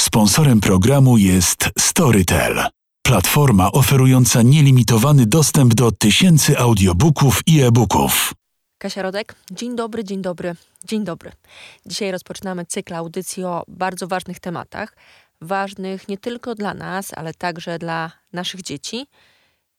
Sponsorem 0.00 0.60
programu 0.60 1.18
jest 1.18 1.70
Storytel, 1.78 2.64
platforma 3.02 3.72
oferująca 3.72 4.42
nielimitowany 4.42 5.26
dostęp 5.26 5.74
do 5.74 5.92
tysięcy 5.92 6.58
audiobooków 6.58 7.40
i 7.46 7.60
e-booków. 7.60 8.34
Kasia 8.78 9.02
Rodek, 9.02 9.34
dzień 9.50 9.76
dobry, 9.76 10.04
dzień 10.04 10.22
dobry, 10.22 10.56
dzień 10.84 11.04
dobry. 11.04 11.32
Dzisiaj 11.86 12.10
rozpoczynamy 12.10 12.66
cykl 12.66 12.94
audycji 12.94 13.44
o 13.44 13.64
bardzo 13.68 14.06
ważnych 14.08 14.40
tematach, 14.40 14.96
ważnych 15.40 16.08
nie 16.08 16.18
tylko 16.18 16.54
dla 16.54 16.74
nas, 16.74 17.14
ale 17.16 17.34
także 17.34 17.78
dla 17.78 18.10
naszych 18.32 18.62
dzieci, 18.62 19.06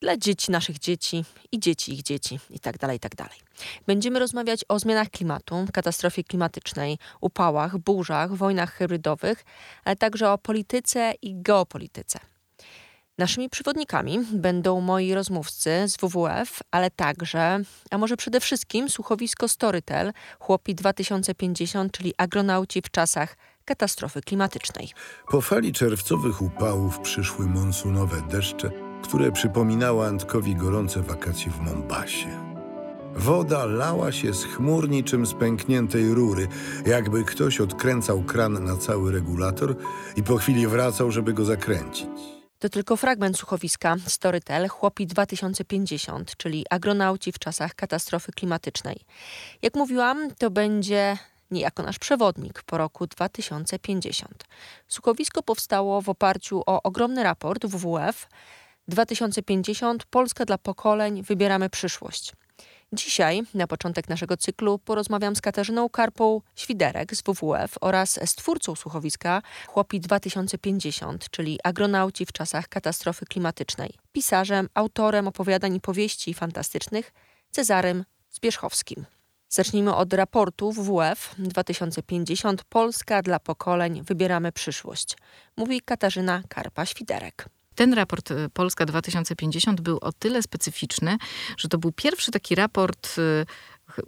dla 0.01 0.17
dzieci 0.17 0.51
naszych 0.51 0.79
dzieci 0.79 1.25
i 1.51 1.59
dzieci 1.59 1.93
ich 1.93 2.03
dzieci 2.03 2.39
itd. 2.49 2.77
Tak 2.77 2.93
itd. 2.93 3.15
Tak 3.15 3.31
Będziemy 3.87 4.19
rozmawiać 4.19 4.65
o 4.67 4.79
zmianach 4.79 5.09
klimatu, 5.09 5.65
katastrofie 5.73 6.23
klimatycznej, 6.23 6.97
upałach, 7.21 7.77
burzach, 7.77 8.35
wojnach 8.35 8.73
hybrydowych, 8.73 9.43
ale 9.85 9.95
także 9.95 10.31
o 10.31 10.37
polityce 10.37 11.13
i 11.21 11.41
geopolityce. 11.41 12.19
Naszymi 13.17 13.49
przewodnikami 13.49 14.19
będą 14.33 14.81
moi 14.81 15.13
rozmówcy 15.13 15.87
z 15.87 15.97
WWF, 15.97 16.59
ale 16.71 16.91
także, 16.91 17.59
a 17.91 17.97
może 17.97 18.17
przede 18.17 18.39
wszystkim 18.39 18.89
słuchowisko 18.89 19.47
Storytel, 19.47 20.13
Chłopi 20.39 20.75
2050, 20.75 21.91
czyli 21.91 22.13
agronauci 22.17 22.81
w 22.81 22.91
czasach 22.91 23.37
katastrofy 23.65 24.21
klimatycznej. 24.21 24.89
Po 25.27 25.41
fali 25.41 25.73
czerwcowych 25.73 26.41
upałów 26.41 26.99
przyszły 26.99 27.47
monsunowe 27.47 28.21
deszcze, 28.21 28.90
które 29.01 29.31
przypominały 29.31 30.07
Antkowi 30.07 30.55
gorące 30.55 31.01
wakacje 31.01 31.51
w 31.51 31.59
Mombasie. 31.59 32.51
Woda 33.15 33.65
lała 33.65 34.11
się 34.11 34.33
z 34.33 34.45
chmur 34.45 34.89
niczym 34.89 35.25
z 35.25 35.33
pękniętej 35.33 36.13
rury, 36.13 36.47
jakby 36.85 37.23
ktoś 37.23 37.61
odkręcał 37.61 38.23
kran 38.23 38.63
na 38.63 38.77
cały 38.77 39.11
regulator 39.11 39.75
i 40.15 40.23
po 40.23 40.37
chwili 40.37 40.67
wracał, 40.67 41.11
żeby 41.11 41.33
go 41.33 41.45
zakręcić. 41.45 42.09
To 42.59 42.69
tylko 42.69 42.97
fragment 42.97 43.37
słuchowiska 43.37 43.95
Storytel 44.07 44.67
Chłopi 44.67 45.07
2050, 45.07 46.37
czyli 46.37 46.65
agronauci 46.69 47.31
w 47.31 47.39
czasach 47.39 47.75
katastrofy 47.75 48.31
klimatycznej. 48.31 48.99
Jak 49.61 49.75
mówiłam, 49.75 50.29
to 50.37 50.49
będzie 50.51 51.17
niejako 51.51 51.83
nasz 51.83 51.99
przewodnik 51.99 52.63
po 52.63 52.77
roku 52.77 53.07
2050. 53.07 54.45
Słuchowisko 54.87 55.43
powstało 55.43 56.01
w 56.01 56.09
oparciu 56.09 56.63
o 56.65 56.83
ogromny 56.83 57.23
raport 57.23 57.65
WWF 57.65 58.27
2050 58.87 60.05
Polska 60.05 60.45
dla 60.45 60.57
pokoleń 60.57 61.23
wybieramy 61.23 61.69
przyszłość. 61.69 62.33
Dzisiaj, 62.93 63.41
na 63.53 63.67
początek 63.67 64.09
naszego 64.09 64.37
cyklu, 64.37 64.79
porozmawiam 64.79 65.35
z 65.35 65.41
Katarzyną 65.41 65.89
Karpą-Świderek 65.89 67.15
z 67.15 67.21
WWF 67.21 67.77
oraz 67.81 68.19
z 68.25 68.35
twórcą 68.35 68.75
słuchowiska 68.75 69.41
Chłopi 69.67 69.99
2050, 69.99 71.29
czyli 71.29 71.59
agronauci 71.63 72.25
w 72.25 72.31
czasach 72.31 72.67
katastrofy 72.67 73.25
klimatycznej, 73.25 73.93
pisarzem, 74.11 74.69
autorem 74.73 75.27
opowiadań 75.27 75.75
i 75.75 75.81
powieści 75.81 76.33
fantastycznych 76.33 77.13
Cezarym 77.51 78.05
Zbierzchowskim. 78.29 79.05
Zacznijmy 79.49 79.95
od 79.95 80.13
raportu 80.13 80.71
WWF 80.71 81.35
2050 81.37 82.63
Polska 82.63 83.21
dla 83.21 83.39
pokoleń 83.39 84.01
wybieramy 84.03 84.51
przyszłość, 84.51 85.17
mówi 85.57 85.81
Katarzyna 85.81 86.43
Karpa-Świderek. 86.49 87.45
Ten 87.75 87.93
raport 87.93 88.31
y, 88.31 88.49
Polska 88.53 88.85
2050 88.85 89.81
był 89.81 89.97
o 90.01 90.11
tyle 90.11 90.43
specyficzny, 90.43 91.17
że 91.57 91.67
to 91.67 91.77
był 91.77 91.91
pierwszy 91.91 92.31
taki 92.31 92.55
raport 92.55 93.17
y, 93.17 93.45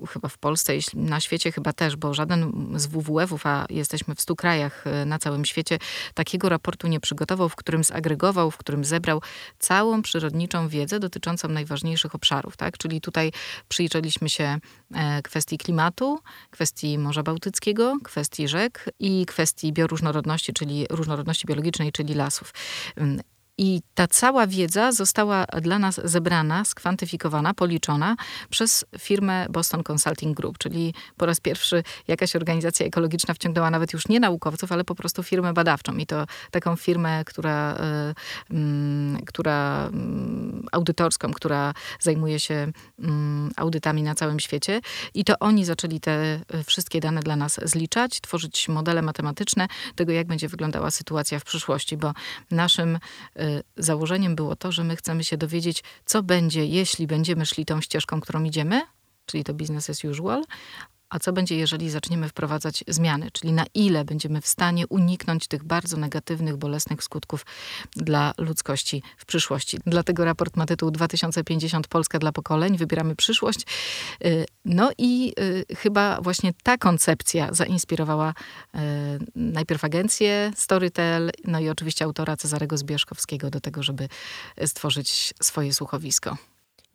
chyba 0.10 0.30
w 0.30 0.38
Polsce, 0.38 0.74
na 0.94 1.20
świecie 1.20 1.52
chyba 1.52 1.74
też, 1.74 1.96
bo 1.96 2.14
żaden 2.14 2.70
z 2.76 2.86
WWF-ów, 2.88 3.46
a 3.46 3.66
jesteśmy 3.70 4.16
w 4.16 4.22
stu 4.22 4.36
krajach 4.36 4.88
y, 4.88 5.06
na 5.06 5.20
całym 5.20 5.46
świecie, 5.46 5.80
takiego 6.14 6.50
raportu 6.50 6.88
nie 6.88 7.00
przygotował, 7.00 7.50
w 7.50 7.56
którym 7.56 7.84
zagregował, 7.84 8.52
w 8.52 8.58
którym 8.58 8.86
zebrał 8.86 9.22
całą 9.60 10.02
przyrodniczą 10.02 10.68
wiedzę 10.68 11.00
dotyczącą 11.00 11.48
najważniejszych 11.48 12.16
obszarów. 12.16 12.58
Tak? 12.58 12.78
Czyli 12.78 13.02
tutaj 13.02 13.32
przyjrzeliśmy 13.68 14.30
się 14.30 14.58
e, 14.94 15.22
kwestii 15.22 15.58
klimatu, 15.58 16.20
kwestii 16.50 16.98
Morza 16.98 17.24
Bałtyckiego, 17.24 17.98
kwestii 18.04 18.48
rzek 18.48 18.90
i 19.00 19.26
kwestii 19.26 19.74
bioróżnorodności, 19.74 20.54
czyli 20.54 20.86
różnorodności 20.90 21.48
biologicznej, 21.48 21.92
czyli 21.92 22.14
lasów. 22.14 22.54
I 23.58 23.82
ta 23.96 24.08
cała 24.08 24.48
wiedza 24.48 24.92
została 24.92 25.46
dla 25.46 25.80
nas 25.80 26.02
zebrana, 26.04 26.66
skwantyfikowana, 26.66 27.54
policzona 27.54 28.16
przez 28.50 28.86
firmę 29.00 29.46
Boston 29.50 29.84
Consulting 29.92 30.38
Group, 30.38 30.58
czyli 30.58 30.94
po 31.18 31.26
raz 31.26 31.40
pierwszy 31.40 31.84
jakaś 32.08 32.36
organizacja 32.36 32.86
ekologiczna 32.86 33.34
wciągnęła 33.34 33.70
nawet 33.70 33.94
już 33.94 34.08
nie 34.08 34.20
naukowców, 34.20 34.72
ale 34.72 34.84
po 34.84 34.96
prostu 34.96 35.24
firmę 35.24 35.54
badawczą. 35.54 35.98
I 35.98 36.06
to 36.06 36.26
taką 36.52 36.76
firmę, 36.76 37.26
która, 37.26 37.78
y, 38.52 38.56
y, 38.56 39.26
która 39.26 39.88
y, 39.88 39.92
audytorską, 40.72 41.34
która 41.34 41.74
zajmuje 42.00 42.40
się 42.40 42.72
mm, 43.00 43.52
audytami 43.58 44.04
na 44.04 44.16
całym 44.16 44.40
świecie. 44.40 44.82
I 45.14 45.24
to 45.26 45.40
oni 45.40 45.66
zaczęli 45.66 46.00
te 46.00 46.40
wszystkie 46.66 47.00
dane 47.00 47.22
dla 47.22 47.36
nas 47.36 47.60
zliczać, 47.64 48.22
tworzyć 48.22 48.70
modele 48.70 49.02
matematyczne 49.02 49.68
tego, 49.96 50.12
jak 50.12 50.28
będzie 50.28 50.48
wyglądała 50.48 50.92
sytuacja 50.92 51.40
w 51.40 51.44
przyszłości, 51.44 51.98
bo 51.98 52.14
naszym 52.52 53.00
Y, 53.43 53.43
założeniem 53.78 54.36
było 54.36 54.56
to, 54.56 54.72
że 54.72 54.84
my 54.84 54.96
chcemy 54.96 55.24
się 55.24 55.38
dowiedzieć, 55.38 55.84
co 56.06 56.24
będzie, 56.24 56.66
jeśli 56.66 57.08
będziemy 57.08 57.46
szli 57.46 57.66
tą 57.66 57.82
ścieżką, 57.82 58.22
którą 58.22 58.44
idziemy, 58.44 58.82
czyli 59.26 59.44
to 59.44 59.54
business 59.54 59.90
as 59.90 60.04
usual, 60.04 60.44
a 61.14 61.20
co 61.20 61.34
będzie, 61.34 61.56
jeżeli 61.58 61.90
zaczniemy 61.90 62.30
wprowadzać 62.30 62.84
zmiany, 62.88 63.32
czyli 63.32 63.54
na 63.54 63.66
ile 63.74 64.06
będziemy 64.06 64.42
w 64.42 64.48
stanie 64.48 64.88
uniknąć 64.88 65.48
tych 65.48 65.64
bardzo 65.64 65.98
negatywnych, 65.98 66.58
bolesnych 66.58 67.04
skutków 67.04 67.46
dla 67.96 68.34
ludzkości 68.38 69.04
w 69.18 69.26
przyszłości. 69.26 69.80
Dlatego 69.86 70.26
raport 70.26 70.58
ma 70.58 70.66
tytuł 70.66 70.92
2050 70.92 71.88
Polska 71.88 72.20
dla 72.20 72.32
pokoleń, 72.32 72.78
wybieramy 72.78 73.16
przyszłość. 73.16 73.60
Y, 74.26 74.46
no 74.66 74.92
i 74.98 75.34
y, 75.40 75.76
chyba 75.76 76.22
właśnie 76.22 76.54
ta 76.64 76.78
koncepcja 76.78 77.54
zainspirowała 77.54 78.30
y, 78.30 78.80
najpierw 79.36 79.84
agencję 79.84 80.52
Storytel, 80.56 81.32
no 81.46 81.60
i 81.60 81.70
oczywiście 81.70 82.06
autora 82.06 82.38
Cezarego 82.38 82.78
Zbierzkowskiego 82.78 83.50
do 83.50 83.60
tego, 83.60 83.84
żeby 83.84 84.10
stworzyć 84.66 85.34
swoje 85.42 85.74
słuchowisko. 85.74 86.38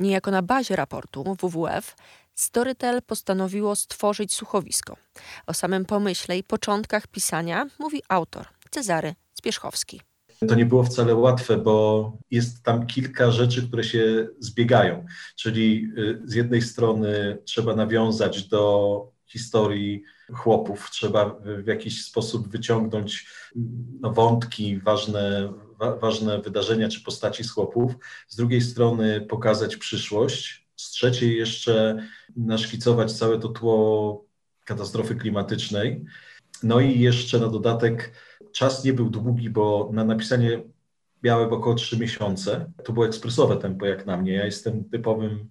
Niejako 0.00 0.30
na 0.30 0.42
bazie 0.42 0.76
raportu 0.76 1.36
WWF 1.40 1.96
Storytel 2.38 3.02
postanowiło 3.02 3.76
stworzyć 3.76 4.34
słuchowisko. 4.34 4.96
O 5.46 5.54
samym 5.54 5.84
pomyśle 5.84 6.38
i 6.38 6.44
początkach 6.44 7.06
pisania 7.06 7.66
mówi 7.78 8.02
autor 8.08 8.46
Cezary 8.70 9.14
Zbierzchowski. 9.34 10.00
To 10.48 10.54
nie 10.54 10.66
było 10.66 10.84
wcale 10.84 11.14
łatwe, 11.14 11.56
bo 11.56 12.12
jest 12.30 12.62
tam 12.62 12.86
kilka 12.86 13.30
rzeczy, 13.30 13.68
które 13.68 13.84
się 13.84 14.28
zbiegają. 14.38 15.06
Czyli 15.36 15.92
y, 15.98 16.20
z 16.24 16.34
jednej 16.34 16.62
strony 16.62 17.38
trzeba 17.44 17.76
nawiązać 17.76 18.48
do 18.48 19.12
historii 19.26 20.02
chłopów, 20.32 20.90
trzeba 20.90 21.40
w 21.44 21.66
jakiś 21.66 22.04
sposób 22.04 22.48
wyciągnąć 22.48 23.26
no, 24.00 24.12
wątki, 24.12 24.78
ważne, 24.80 25.52
wa, 25.78 25.96
ważne 25.96 26.40
wydarzenia 26.40 26.88
czy 26.88 27.02
postaci 27.02 27.44
z 27.44 27.50
chłopów. 27.50 27.92
Z 28.28 28.36
drugiej 28.36 28.60
strony 28.60 29.20
pokazać 29.20 29.76
przyszłość, 29.76 30.67
z 30.78 30.90
trzeciej 30.90 31.36
jeszcze 31.36 32.06
naszkicować 32.36 33.12
całe 33.12 33.38
to 33.38 33.48
tło 33.48 34.24
katastrofy 34.64 35.14
klimatycznej. 35.14 36.04
No 36.62 36.80
i 36.80 37.00
jeszcze 37.00 37.38
na 37.38 37.48
dodatek 37.48 38.12
czas 38.52 38.84
nie 38.84 38.92
był 38.92 39.10
długi, 39.10 39.50
bo 39.50 39.90
na 39.92 40.04
napisanie 40.04 40.62
miałem 41.22 41.52
około 41.52 41.74
3 41.74 41.98
miesiące. 41.98 42.72
To 42.84 42.92
było 42.92 43.06
ekspresowe 43.06 43.56
tempo 43.56 43.86
jak 43.86 44.06
na 44.06 44.16
mnie. 44.16 44.32
Ja 44.32 44.44
jestem 44.44 44.84
typowym 44.84 45.48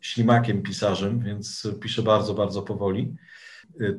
ślimakiem 0.00 0.62
pisarzem, 0.62 1.20
więc 1.24 1.68
piszę 1.80 2.02
bardzo, 2.02 2.34
bardzo 2.34 2.62
powoli. 2.62 3.14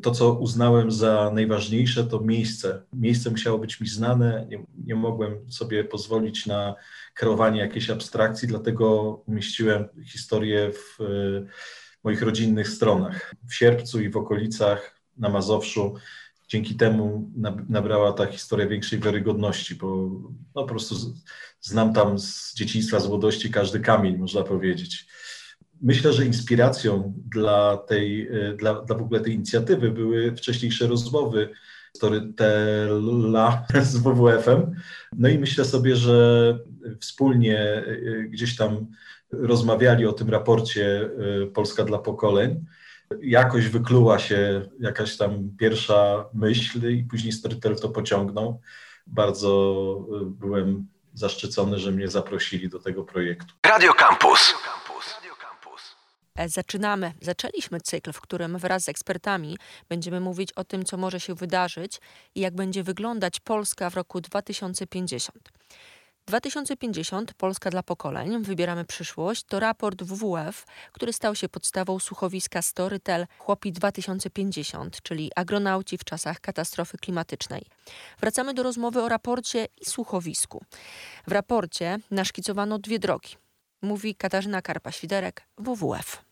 To, 0.01 0.11
co 0.11 0.33
uznałem 0.33 0.91
za 0.91 1.31
najważniejsze, 1.33 2.03
to 2.03 2.21
miejsce. 2.21 2.83
Miejsce 2.93 3.29
musiało 3.29 3.59
być 3.59 3.81
mi 3.81 3.87
znane. 3.87 4.47
Nie, 4.49 4.65
nie 4.85 4.95
mogłem 4.95 5.51
sobie 5.51 5.83
pozwolić 5.83 6.45
na 6.45 6.75
kreowanie 7.13 7.59
jakiejś 7.59 7.89
abstrakcji, 7.89 8.47
dlatego 8.47 9.01
umieściłem 9.27 9.87
historię 10.05 10.71
w 10.73 10.97
moich 12.03 12.21
rodzinnych 12.21 12.69
stronach. 12.69 13.35
W 13.49 13.53
Sierpcu 13.53 14.01
i 14.01 14.09
w 14.09 14.17
okolicach 14.17 15.01
na 15.17 15.29
Mazowszu 15.29 15.95
dzięki 16.47 16.75
temu 16.75 17.31
nabrała 17.69 18.13
ta 18.13 18.25
historia 18.25 18.67
większej 18.67 18.99
wiarygodności, 18.99 19.75
bo 19.75 20.09
no, 20.55 20.61
po 20.61 20.65
prostu 20.65 20.95
znam 21.61 21.93
tam 21.93 22.19
z 22.19 22.53
dzieciństwa, 22.55 22.99
z 22.99 23.07
młodości 23.07 23.51
każdy 23.51 23.79
kamień, 23.79 24.17
można 24.17 24.43
powiedzieć. 24.43 25.07
Myślę, 25.81 26.13
że 26.13 26.25
inspiracją 26.25 27.13
dla 27.33 27.77
tej, 27.77 28.29
dla, 28.55 28.81
dla 28.81 28.95
w 28.95 29.01
ogóle 29.01 29.19
tej 29.19 29.33
inicjatywy 29.33 29.91
były 29.91 30.35
wcześniejsze 30.35 30.87
rozmowy 30.87 31.49
Storytela 31.95 33.65
z 33.91 33.97
WWF-em. 33.97 34.75
No 35.17 35.29
i 35.29 35.39
myślę 35.39 35.65
sobie, 35.65 35.95
że 35.95 36.59
wspólnie 36.99 37.83
gdzieś 38.29 38.55
tam 38.55 38.87
rozmawiali 39.31 40.05
o 40.05 40.13
tym 40.13 40.29
raporcie 40.29 41.09
y, 41.43 41.47
Polska 41.47 41.83
dla 41.83 41.97
pokoleń. 41.97 42.65
Jakoś 43.21 43.67
wykluła 43.67 44.19
się 44.19 44.69
jakaś 44.79 45.17
tam 45.17 45.49
pierwsza 45.59 46.25
myśl 46.33 46.91
i 46.91 47.03
później 47.03 47.31
Storytel 47.31 47.75
to 47.79 47.89
pociągnął. 47.89 48.61
bardzo 49.07 50.07
byłem 50.25 50.87
zaszczycony, 51.13 51.79
że 51.79 51.91
mnie 51.91 52.07
zaprosili 52.07 52.69
do 52.69 52.79
tego 52.79 53.03
projektu. 53.03 53.53
Radio 53.65 53.93
Campus. 53.93 54.53
E, 56.37 56.49
zaczynamy, 56.49 57.13
zaczęliśmy 57.21 57.81
cykl, 57.81 58.13
w 58.13 58.21
którym 58.21 58.57
wraz 58.57 58.83
z 58.83 58.89
ekspertami 58.89 59.57
będziemy 59.89 60.19
mówić 60.19 60.51
o 60.51 60.63
tym, 60.63 60.85
co 60.85 60.97
może 60.97 61.19
się 61.19 61.35
wydarzyć 61.35 62.01
i 62.35 62.39
jak 62.39 62.55
będzie 62.55 62.83
wyglądać 62.83 63.39
Polska 63.39 63.89
w 63.89 63.95
roku 63.95 64.21
2050. 64.21 65.37
2050 66.27 67.33
Polska 67.33 67.69
dla 67.69 67.83
pokoleń, 67.83 68.43
wybieramy 68.43 68.85
przyszłość 68.85 69.43
to 69.43 69.59
raport 69.59 70.03
WWF, 70.03 70.65
który 70.91 71.13
stał 71.13 71.35
się 71.35 71.49
podstawą 71.49 71.99
słuchowiska 71.99 72.61
Storytel 72.61 73.27
Chłopi 73.37 73.71
2050, 73.71 75.01
czyli 75.01 75.31
agronauci 75.35 75.97
w 75.97 76.03
czasach 76.03 76.39
katastrofy 76.39 76.97
klimatycznej. 76.97 77.65
Wracamy 78.19 78.53
do 78.53 78.63
rozmowy 78.63 79.01
o 79.01 79.09
raporcie 79.09 79.67
i 79.81 79.85
słuchowisku. 79.85 80.65
W 81.27 81.31
raporcie 81.31 81.99
naszkicowano 82.11 82.79
dwie 82.79 82.99
drogi. 82.99 83.35
Mówi 83.81 84.15
Katarzyna 84.15 84.61
Karpa-Świderek, 84.61 85.41
WWF. 85.57 86.26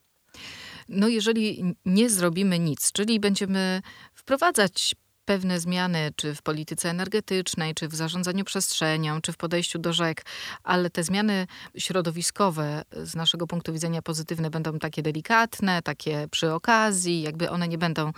No 0.90 1.08
jeżeli 1.08 1.76
nie 1.86 2.10
zrobimy 2.10 2.60
nic, 2.60 2.92
czyli 2.92 3.20
będziemy 3.20 3.82
wprowadzać 4.14 4.96
pewne 5.26 5.60
zmiany, 5.60 6.12
czy 6.16 6.36
w 6.36 6.42
polityce 6.42 6.90
energetycznej, 6.90 7.74
czy 7.74 7.88
w 7.88 7.96
zarządzaniu 7.96 8.46
przestrzenią, 8.46 9.22
czy 9.22 9.32
w 9.32 9.38
podejściu 9.38 9.80
do 9.80 9.94
rzek, 9.94 10.26
ale 10.64 10.90
te 10.90 11.04
zmiany 11.04 11.48
środowiskowe 11.78 12.84
z 12.92 13.16
naszego 13.16 13.48
punktu 13.48 13.74
widzenia 13.74 14.02
pozytywne 14.02 14.50
będą 14.50 14.80
takie 14.80 15.02
delikatne, 15.02 15.82
takie 15.82 16.28
przy 16.32 16.54
okazji, 16.54 17.22
jakby 17.22 17.50
one 17.50 17.68
nie 17.68 17.78
będą 17.78 18.12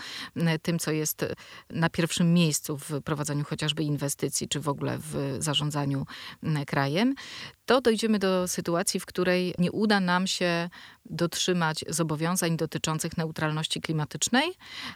tym, 0.62 0.80
co 0.80 0.92
jest 0.92 1.26
na 1.70 1.90
pierwszym 1.90 2.34
miejscu 2.34 2.78
w 2.78 3.02
prowadzeniu 3.04 3.46
chociażby 3.46 3.84
inwestycji, 3.84 4.48
czy 4.48 4.60
w 4.60 4.70
ogóle 4.70 4.98
w 4.98 5.38
zarządzaniu 5.40 6.06
krajem, 6.68 7.16
to 7.68 7.82
dojdziemy 7.82 8.20
do 8.20 8.48
sytuacji, 8.48 9.00
w 9.00 9.06
której 9.06 9.56
nie 9.60 9.72
uda 9.72 10.00
nam 10.00 10.28
się 10.28 10.70
dotrzymać 11.10 11.86
zobowiązań 11.90 12.58
dotyczących 12.58 13.18
neutralności 13.18 13.82
klimatycznej, 13.82 14.52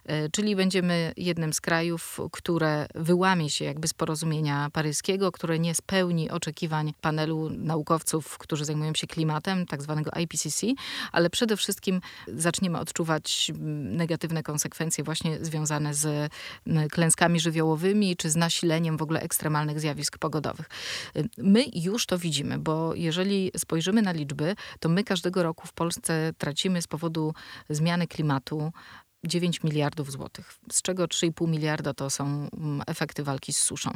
e, 0.05 0.29
czyli 0.29 0.55
będziemy 0.55 1.13
jednym 1.17 1.53
z 1.53 1.61
krajów, 1.61 2.19
które 2.31 2.87
wyłamie 2.95 3.49
się 3.49 3.65
jakby 3.65 3.87
z 3.87 3.93
porozumienia 3.93 4.69
paryskiego, 4.73 5.31
które 5.31 5.59
nie 5.59 5.75
spełni 5.75 6.29
oczekiwań 6.29 6.93
panelu 7.01 7.49
naukowców, 7.49 8.37
którzy 8.37 8.65
zajmują 8.65 8.93
się 8.93 9.07
klimatem, 9.07 9.65
tak 9.65 9.81
zwanego 9.81 10.11
IPCC, 10.19 10.67
ale 11.11 11.29
przede 11.29 11.57
wszystkim 11.57 12.01
zaczniemy 12.27 12.79
odczuwać 12.79 13.51
negatywne 13.91 14.43
konsekwencje 14.43 15.03
właśnie 15.03 15.45
związane 15.45 15.93
z 15.93 16.31
klęskami 16.91 17.39
żywiołowymi, 17.39 18.17
czy 18.17 18.29
z 18.29 18.35
nasileniem 18.35 18.97
w 18.97 19.01
ogóle 19.01 19.21
ekstremalnych 19.21 19.79
zjawisk 19.79 20.17
pogodowych. 20.17 20.69
E, 21.15 21.23
my 21.37 21.65
już 21.73 22.05
to 22.05 22.17
widzimy, 22.17 22.60
bo 22.61 22.95
jeżeli 22.95 23.51
spojrzymy 23.57 24.01
na 24.01 24.11
liczby, 24.11 24.55
to 24.79 24.89
my 24.89 25.03
każdego 25.03 25.43
roku 25.43 25.67
w 25.67 25.73
Polsce 25.73 26.33
tracimy 26.37 26.81
z 26.81 26.87
powodu 26.87 27.33
zmiany 27.69 28.07
klimatu 28.07 28.71
9 29.23 29.63
miliardów 29.63 30.11
złotych, 30.11 30.53
z 30.71 30.81
czego 30.81 31.05
3,5 31.05 31.47
miliarda 31.47 31.93
to 31.93 32.09
są 32.09 32.25
mm, 32.25 32.81
efekty 32.87 33.23
walki 33.23 33.53
z 33.53 33.57
suszą. 33.57 33.91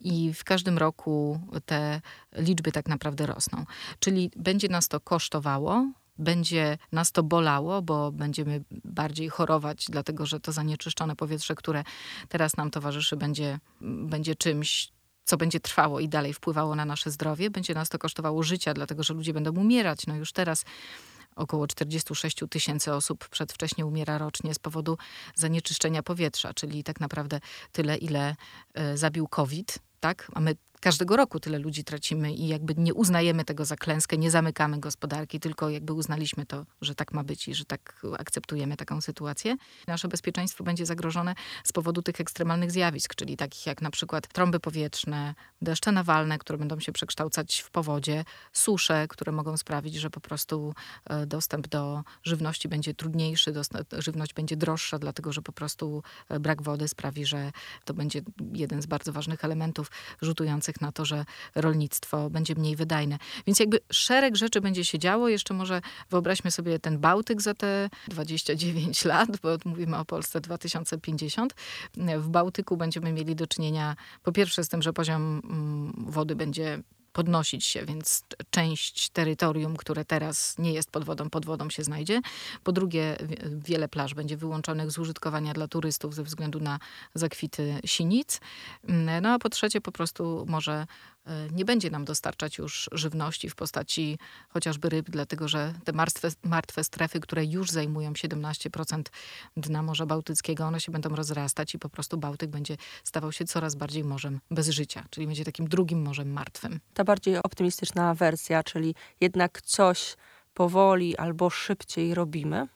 I 0.00 0.34
w 0.34 0.44
każdym 0.44 0.78
roku 0.78 1.40
te 1.66 2.00
liczby 2.36 2.72
tak 2.72 2.88
naprawdę 2.88 3.26
rosną. 3.26 3.64
Czyli 3.98 4.30
będzie 4.36 4.68
nas 4.68 4.88
to 4.88 5.00
kosztowało, 5.00 5.86
będzie 6.18 6.78
nas 6.92 7.12
to 7.12 7.22
bolało, 7.22 7.82
bo 7.82 8.12
będziemy 8.12 8.64
bardziej 8.84 9.28
chorować, 9.28 9.86
dlatego 9.88 10.26
że 10.26 10.40
to 10.40 10.52
zanieczyszczone 10.52 11.16
powietrze, 11.16 11.54
które 11.54 11.84
teraz 12.28 12.56
nam 12.56 12.70
towarzyszy, 12.70 13.16
będzie, 13.16 13.58
będzie 13.80 14.34
czymś, 14.34 14.92
co 15.30 15.36
będzie 15.36 15.60
trwało 15.60 16.00
i 16.00 16.08
dalej 16.08 16.34
wpływało 16.34 16.74
na 16.74 16.84
nasze 16.84 17.10
zdrowie. 17.10 17.50
Będzie 17.50 17.74
nas 17.74 17.88
to 17.88 17.98
kosztowało 17.98 18.42
życia, 18.42 18.74
dlatego 18.74 19.02
że 19.02 19.14
ludzie 19.14 19.32
będą 19.32 19.56
umierać. 19.56 20.06
No 20.06 20.16
już 20.16 20.32
teraz 20.32 20.64
około 21.36 21.66
46 21.66 22.36
tysięcy 22.50 22.92
osób 22.94 23.28
przedwcześnie 23.28 23.86
umiera 23.86 24.18
rocznie 24.18 24.54
z 24.54 24.58
powodu 24.58 24.98
zanieczyszczenia 25.34 26.02
powietrza, 26.02 26.54
czyli 26.54 26.84
tak 26.84 27.00
naprawdę 27.00 27.40
tyle, 27.72 27.96
ile 27.96 28.36
e, 28.74 28.96
zabił 28.96 29.28
COVID. 29.28 29.78
Tak? 30.00 30.30
A 30.34 30.40
my 30.40 30.54
każdego 30.80 31.16
roku 31.16 31.40
tyle 31.40 31.58
ludzi 31.58 31.84
tracimy 31.84 32.32
i 32.32 32.48
jakby 32.48 32.74
nie 32.76 32.94
uznajemy 32.94 33.44
tego 33.44 33.64
za 33.64 33.76
klęskę, 33.76 34.18
nie 34.18 34.30
zamykamy 34.30 34.80
gospodarki, 34.80 35.40
tylko 35.40 35.70
jakby 35.70 35.92
uznaliśmy 35.92 36.46
to, 36.46 36.66
że 36.80 36.94
tak 36.94 37.12
ma 37.12 37.24
być 37.24 37.48
i 37.48 37.54
że 37.54 37.64
tak 37.64 38.02
akceptujemy 38.18 38.76
taką 38.76 39.00
sytuację. 39.00 39.56
Nasze 39.86 40.08
bezpieczeństwo 40.08 40.64
będzie 40.64 40.86
zagrożone 40.86 41.34
z 41.64 41.72
powodu 41.72 42.02
tych 42.02 42.20
ekstremalnych 42.20 42.70
zjawisk, 42.70 43.14
czyli 43.14 43.36
takich 43.36 43.66
jak 43.66 43.82
na 43.82 43.90
przykład 43.90 44.28
trąby 44.28 44.60
powietrzne, 44.60 45.34
deszcze 45.62 45.92
nawalne, 45.92 46.38
które 46.38 46.58
będą 46.58 46.80
się 46.80 46.92
przekształcać 46.92 47.60
w 47.60 47.70
powodzie, 47.70 48.24
susze, 48.52 49.08
które 49.08 49.32
mogą 49.32 49.56
sprawić, 49.56 49.94
że 49.94 50.10
po 50.10 50.20
prostu 50.20 50.74
e, 51.04 51.26
dostęp 51.26 51.68
do 51.68 52.02
żywności 52.22 52.68
będzie 52.68 52.94
trudniejszy, 52.94 53.52
żywność 53.92 54.34
będzie 54.34 54.56
droższa, 54.56 54.98
dlatego 54.98 55.32
że 55.32 55.42
po 55.42 55.52
prostu 55.52 56.02
e, 56.28 56.40
brak 56.40 56.62
wody 56.62 56.88
sprawi, 56.88 57.26
że 57.26 57.52
to 57.84 57.94
będzie 57.94 58.22
jeden 58.52 58.82
z 58.82 58.86
bardzo 58.86 59.12
ważnych 59.12 59.44
elementów 59.44 59.90
rzutujących 60.22 60.69
na 60.80 60.92
to, 60.92 61.04
że 61.04 61.24
rolnictwo 61.54 62.30
będzie 62.30 62.54
mniej 62.54 62.76
wydajne. 62.76 63.18
Więc 63.46 63.60
jakby 63.60 63.80
szereg 63.92 64.36
rzeczy 64.36 64.60
będzie 64.60 64.84
się 64.84 64.98
działo. 64.98 65.28
Jeszcze 65.28 65.54
może 65.54 65.80
wyobraźmy 66.10 66.50
sobie 66.50 66.78
ten 66.78 66.98
Bałtyk 66.98 67.42
za 67.42 67.54
te 67.54 67.90
29 68.08 69.04
lat, 69.04 69.28
bo 69.42 69.48
mówimy 69.64 69.96
o 69.96 70.04
Polsce 70.04 70.40
2050. 70.40 71.54
W 72.18 72.28
Bałtyku 72.28 72.76
będziemy 72.76 73.12
mieli 73.12 73.36
do 73.36 73.46
czynienia 73.46 73.96
po 74.22 74.32
pierwsze 74.32 74.64
z 74.64 74.68
tym, 74.68 74.82
że 74.82 74.92
poziom 74.92 75.42
mm, 75.44 76.04
wody 76.08 76.36
będzie 76.36 76.82
podnosić 77.12 77.64
się, 77.64 77.84
więc 77.84 78.24
część 78.50 79.10
terytorium, 79.10 79.76
które 79.76 80.04
teraz 80.04 80.58
nie 80.58 80.72
jest 80.72 80.90
pod 80.90 81.04
wodą, 81.04 81.30
pod 81.30 81.46
wodą 81.46 81.70
się 81.70 81.84
znajdzie. 81.84 82.20
Po 82.64 82.72
drugie, 82.72 83.16
wiele 83.46 83.88
plaż 83.88 84.14
będzie 84.14 84.36
wyłączonych 84.36 84.90
z 84.90 84.98
użytkowania 84.98 85.52
dla 85.52 85.68
turystów 85.68 86.14
ze 86.14 86.22
względu 86.22 86.60
na 86.60 86.78
zakwity 87.14 87.80
sinic. 87.84 88.40
No 89.22 89.28
a 89.28 89.38
po 89.38 89.48
trzecie, 89.48 89.80
po 89.80 89.92
prostu 89.92 90.46
może 90.48 90.86
E, 91.26 91.48
nie 91.52 91.64
będzie 91.64 91.90
nam 91.90 92.04
dostarczać 92.04 92.58
już 92.58 92.88
żywności 92.92 93.50
w 93.50 93.54
postaci 93.54 94.18
chociażby 94.48 94.88
ryb, 94.88 95.10
dlatego 95.10 95.48
że 95.48 95.74
te 95.84 95.92
martwe, 95.92 96.28
martwe 96.42 96.84
strefy, 96.84 97.20
które 97.20 97.44
już 97.44 97.70
zajmują 97.70 98.12
17% 98.12 99.02
dna 99.56 99.82
Morza 99.82 100.06
Bałtyckiego, 100.06 100.64
one 100.64 100.80
się 100.80 100.92
będą 100.92 101.16
rozrastać 101.16 101.74
i 101.74 101.78
po 101.78 101.88
prostu 101.88 102.18
Bałtyk 102.18 102.50
będzie 102.50 102.76
stawał 103.04 103.32
się 103.32 103.44
coraz 103.44 103.74
bardziej 103.74 104.04
morzem 104.04 104.40
bez 104.50 104.68
życia, 104.68 105.04
czyli 105.10 105.26
będzie 105.26 105.44
takim 105.44 105.68
drugim 105.68 106.02
morzem 106.02 106.32
martwym. 106.32 106.80
Ta 107.00 107.04
bardziej 107.04 107.42
optymistyczna 107.42 108.14
wersja, 108.14 108.62
czyli 108.62 108.94
jednak 109.20 109.62
coś 109.62 110.16
powoli 110.54 111.16
albo 111.16 111.50
szybciej 111.50 112.14
robimy, 112.14 112.68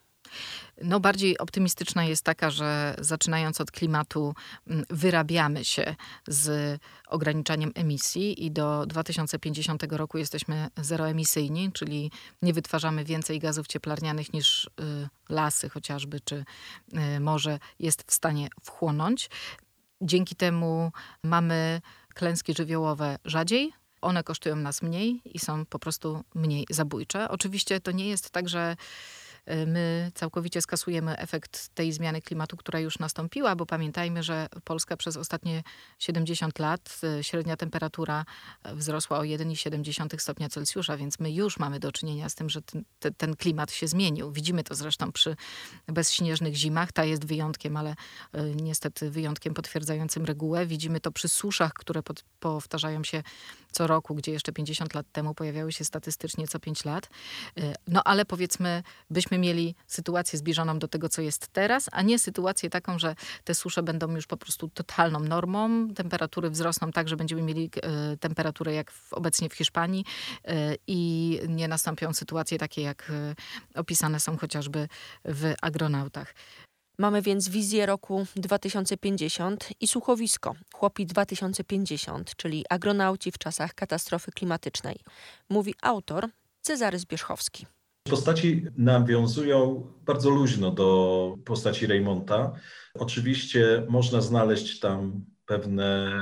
no, 0.83 1.01
bardziej 1.01 1.39
optymistyczna 1.39 2.05
jest 2.05 2.25
taka, 2.25 2.51
że 2.51 2.95
zaczynając 2.99 3.61
od 3.61 3.71
klimatu, 3.71 4.35
mm, 4.67 4.85
wyrabiamy 4.91 5.65
się 5.65 5.97
z 6.29 6.81
ograniczaniem 7.09 7.73
emisji 7.75 8.45
i 8.45 8.51
do 8.51 8.87
2050 8.87 9.97
roku 9.97 10.19
jesteśmy 10.19 10.69
zeroemisyjni, 10.77 11.73
czyli 11.73 12.11
nie 12.43 12.53
wytwarzamy 12.53 13.05
więcej 13.05 13.39
gazów 13.39 13.67
cieplarnianych 13.67 14.33
niż 14.33 14.65
y, 14.65 14.69
lasy 15.29 15.69
chociażby, 15.69 16.21
czy 16.21 16.45
y, 17.17 17.21
morze 17.21 17.59
jest 17.79 18.05
w 18.07 18.15
stanie 18.15 18.49
wchłonąć. 18.63 19.31
Dzięki 20.01 20.37
temu 20.37 20.93
mamy 21.23 21.81
klęski 22.15 22.55
żywiołowe 22.55 23.19
rzadziej, 23.25 23.73
one 24.05 24.25
kosztują 24.25 24.57
nas 24.57 24.83
mniej 24.83 25.21
i 25.25 25.39
są 25.39 25.67
po 25.67 25.79
prostu 25.79 26.25
mniej 26.35 26.67
zabójcze. 26.71 27.29
Oczywiście 27.29 27.81
to 27.81 27.91
nie 27.91 28.09
jest 28.09 28.31
tak, 28.31 28.49
że 28.49 28.77
Y, 29.51 29.67
my 29.67 30.11
całkowicie 30.15 30.61
skasujemy 30.61 31.19
efekt 31.19 31.69
tej 31.69 31.93
zmiany 31.93 32.23
klimatu, 32.23 32.57
która 32.57 32.81
już 32.81 32.99
nastąpiła, 32.99 33.57
bo 33.57 33.67
pamiętajmy, 33.67 34.23
że 34.23 34.49
Polska 34.65 34.97
przez 34.97 35.17
ostatnie 35.17 35.63
70 35.99 36.59
lat 36.59 37.01
y, 37.21 37.25
średnia 37.25 37.57
temperatura 37.57 38.25
y, 38.67 38.75
wzrosła 38.75 39.19
o 39.19 39.23
1,7 39.23 40.19
stopnia 40.19 40.49
Celsjusza, 40.49 40.97
więc 40.97 41.21
my 41.21 41.33
już 41.33 41.59
mamy 41.59 41.81
do 41.81 41.93
czynienia 41.93 42.29
z 42.29 42.35
tym, 42.35 42.51
że 42.51 42.63
ten, 42.63 42.85
ten 43.17 43.37
klimat 43.37 43.73
się 43.73 43.89
zmienił. 43.89 44.33
Widzimy 44.33 44.65
to 44.65 44.75
zresztą 44.75 45.13
przy 45.13 45.37
bezśnieżnych 45.87 46.55
zimach. 46.55 46.93
Ta 46.93 47.05
jest 47.05 47.25
wyjątkiem, 47.25 47.77
ale 47.77 47.95
niestety 48.55 49.11
wyjątkiem 49.11 49.55
potwierdzającym 49.55 50.25
regułę. 50.25 50.67
Widzimy 50.67 51.01
to 51.01 51.13
przy 51.13 51.29
suszach, 51.29 51.73
które 51.73 52.03
pod, 52.03 52.25
powtarzają 52.41 53.05
się 53.05 53.23
co 53.75 53.87
roku, 53.87 54.15
gdzie 54.15 54.33
jeszcze 54.33 54.53
50 54.53 54.95
lat 54.95 55.07
temu 55.13 55.35
pojawiały 55.35 55.73
się 55.73 55.85
statystycznie 55.85 56.49
co 56.49 56.59
5 56.61 56.85
lat. 56.85 57.11
No 57.89 58.05
ale 58.05 58.25
powiedzmy, 58.25 58.83
byśmy 59.11 59.39
mieli 59.39 59.75
sytuację 59.87 60.39
zbliżoną 60.39 60.79
do 60.79 60.89
tego, 60.89 61.09
co 61.09 61.23
jest 61.23 61.49
teraz, 61.49 61.89
a 61.93 62.03
nie 62.03 62.19
sytuację 62.19 62.71
taką, 62.71 62.99
że 62.99 63.15
te 63.45 63.55
susze 63.55 63.83
będą 63.83 64.15
już 64.15 64.27
po 64.27 64.37
prostu 64.37 64.69
totalną 64.69 65.21
normą, 65.21 65.89
temperatury 65.95 66.51
wzrosną 66.51 66.93
tak, 66.93 67.09
że 67.09 67.17
będziemy 67.17 67.43
mieli 67.43 67.71
e, 67.83 68.17
temperaturę 68.17 68.75
jak 68.75 68.93
obecnie 69.11 69.49
w 69.49 69.55
Hiszpanii 69.55 70.05
e, 70.45 70.75
i 70.87 71.41
nie 71.49 71.69
nastąpią 71.69 72.13
sytuacje 72.13 72.59
takie, 72.59 72.83
jak 72.83 73.13
opisane 73.75 74.21
są 74.21 74.37
chociażby 74.37 74.89
w 75.25 75.55
agronautach. 75.63 76.35
Mamy 76.99 77.23
więc 77.23 77.49
wizję 77.49 77.87
roku 77.87 78.27
2050 78.37 79.69
i 79.81 79.89
słuchowisko 79.89 80.55
Chłopi 80.75 81.07
2050, 81.07 82.37
czyli 82.37 82.65
agronauci 82.71 83.33
w 83.33 83.39
czasach 83.39 83.75
katastrofy 83.75 84.33
klimatycznej. 84.33 84.97
Mówi 85.51 85.75
autor 85.83 86.29
Cezary 86.61 86.99
Zbierzchowski. 86.99 87.67
Postaci 88.11 88.67
nawiązują 88.77 89.87
bardzo 90.05 90.31
luźno 90.31 90.71
do 90.71 91.37
postaci 91.45 91.87
Raymonta. 91.87 92.53
Oczywiście 92.95 93.87
można 93.89 94.21
znaleźć 94.21 94.81
tam 94.81 95.25
pewne 95.47 96.19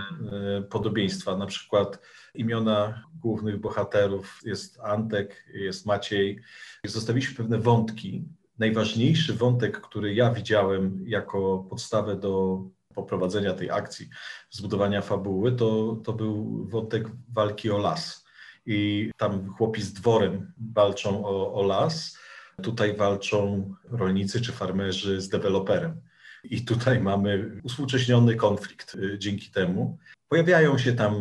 e, 0.59 0.63
podobieństwa, 0.63 1.37
na 1.37 1.47
przykład 1.47 1.99
imiona 2.35 3.03
głównych 3.15 3.61
bohaterów 3.61 4.41
jest 4.45 4.81
Antek, 4.81 5.45
jest 5.55 5.87
Maciej. 5.87 6.41
Zostawiliśmy 6.85 7.37
pewne 7.37 7.59
wątki. 7.59 8.25
Najważniejszy 8.63 9.35
wątek, 9.35 9.81
który 9.81 10.15
ja 10.15 10.31
widziałem 10.31 11.05
jako 11.07 11.67
podstawę 11.71 12.17
do 12.17 12.63
poprowadzenia 12.95 13.55
tej 13.55 13.71
akcji, 13.71 14.09
zbudowania 14.51 15.03
fabuły, 15.03 15.53
to, 15.53 15.97
to 16.05 16.13
był 16.13 16.65
wątek 16.69 17.09
walki 17.29 17.71
o 17.71 17.79
las. 17.79 18.25
I 18.67 19.11
tam 19.17 19.55
chłopi 19.55 19.83
z 19.83 19.93
dworem 19.93 20.53
walczą 20.75 21.25
o, 21.25 21.55
o 21.55 21.63
las, 21.63 22.19
tutaj 22.63 22.97
walczą 22.97 23.71
rolnicy 23.91 24.41
czy 24.41 24.53
farmerzy 24.53 25.21
z 25.21 25.29
deweloperem. 25.29 26.01
I 26.45 26.65
tutaj 26.65 27.01
mamy 27.01 27.61
uspółcześniony 27.63 28.35
konflikt 28.35 28.95
y, 28.95 29.19
dzięki 29.19 29.51
temu. 29.51 29.99
Pojawiają 30.29 30.79
się 30.79 30.93
tam 30.93 31.15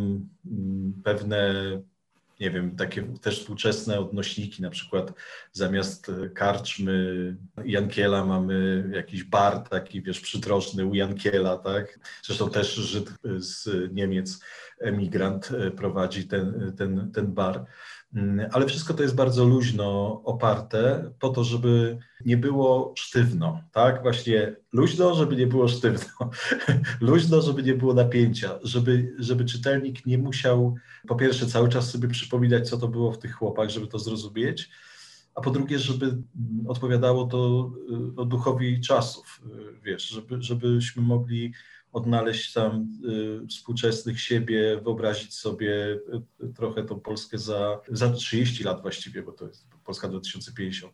mm, 0.45 1.01
pewne, 1.03 1.53
nie 2.41 2.51
wiem, 2.51 2.75
takie 2.75 3.03
też 3.21 3.39
współczesne 3.39 3.99
odnośniki, 3.99 4.61
na 4.61 4.69
przykład 4.69 5.13
zamiast 5.51 6.11
karczmy 6.35 7.37
Jankiela 7.65 8.25
mamy 8.25 8.89
jakiś 8.93 9.23
bar 9.23 9.59
taki, 9.69 10.01
wiesz, 10.01 10.19
przydrożny 10.19 10.85
u 10.85 10.95
Jankiela, 10.95 11.57
tak? 11.57 11.99
Zresztą 12.23 12.49
też 12.49 12.75
Żyd 12.75 13.09
z 13.37 13.69
Niemiec, 13.93 14.39
emigrant 14.79 15.51
y, 15.51 15.71
prowadzi 15.71 16.27
ten, 16.27 16.73
ten, 16.77 17.11
ten 17.11 17.33
bar. 17.33 17.65
Mm, 18.15 18.49
ale 18.51 18.65
wszystko 18.65 18.93
to 18.93 19.03
jest 19.03 19.15
bardzo 19.15 19.45
luźno 19.45 20.21
oparte 20.23 21.11
po 21.19 21.29
to, 21.29 21.43
żeby 21.43 21.97
nie 22.25 22.37
było 22.37 22.93
sztywno, 22.97 23.61
tak? 23.71 24.01
Właśnie 24.01 24.55
luźno, 24.73 25.15
żeby 25.15 25.35
nie 25.35 25.47
było 25.47 25.67
sztywno, 25.67 26.29
luźno, 27.01 27.41
żeby 27.41 27.63
nie 27.63 27.73
było 27.73 27.93
napięcia, 27.93 28.59
żeby, 28.63 29.15
żeby 29.19 29.45
czytelnik 29.45 30.05
nie 30.05 30.17
musiał 30.17 30.75
po 31.07 31.15
pierwsze 31.15 31.45
cały 31.45 31.69
czas 31.69 31.91
sobie 31.91 32.07
przypominać, 32.07 32.69
co 32.69 32.77
to 32.77 32.87
było 32.87 33.11
w 33.11 33.19
tych 33.19 33.33
chłopach, 33.33 33.69
żeby 33.69 33.87
to 33.87 33.99
zrozumieć, 33.99 34.69
a 35.35 35.41
po 35.41 35.51
drugie, 35.51 35.79
żeby 35.79 36.05
mm, 36.05 36.23
odpowiadało 36.67 37.25
to 37.25 37.71
y, 38.15 38.21
o 38.21 38.25
duchowi 38.25 38.81
czasów, 38.81 39.41
y, 39.45 39.81
wiesz, 39.81 40.07
żeby, 40.07 40.41
żebyśmy 40.41 41.01
mogli 41.01 41.53
odnaleźć 41.91 42.53
tam 42.53 42.87
y, 43.43 43.47
współczesnych 43.47 44.21
siebie, 44.21 44.81
wyobrazić 44.83 45.33
sobie 45.33 45.99
y, 46.43 46.53
trochę 46.55 46.83
tą 46.83 46.99
Polskę 46.99 47.37
za, 47.37 47.81
za 47.87 48.09
30 48.09 48.63
lat 48.63 48.81
właściwie, 48.81 49.23
bo 49.23 49.31
to 49.31 49.47
jest 49.47 49.67
Polska 49.85 50.07
2050, 50.07 50.93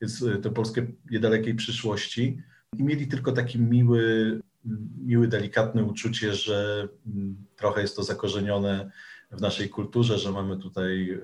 więc 0.00 0.22
y, 0.22 0.38
tę 0.38 0.50
Polskę 0.50 0.86
niedalekiej 1.10 1.54
przyszłości 1.54 2.38
i 2.78 2.82
mieli 2.82 3.08
tylko 3.08 3.32
taki 3.32 3.58
miły, 3.58 4.40
miły, 4.98 5.28
delikatne 5.28 5.84
uczucie, 5.84 6.34
że 6.34 6.88
mm, 7.06 7.46
trochę 7.56 7.80
jest 7.80 7.96
to 7.96 8.02
zakorzenione 8.02 8.90
w 9.30 9.40
naszej 9.40 9.68
kulturze, 9.68 10.18
że 10.18 10.32
mamy 10.32 10.58
tutaj 10.58 11.20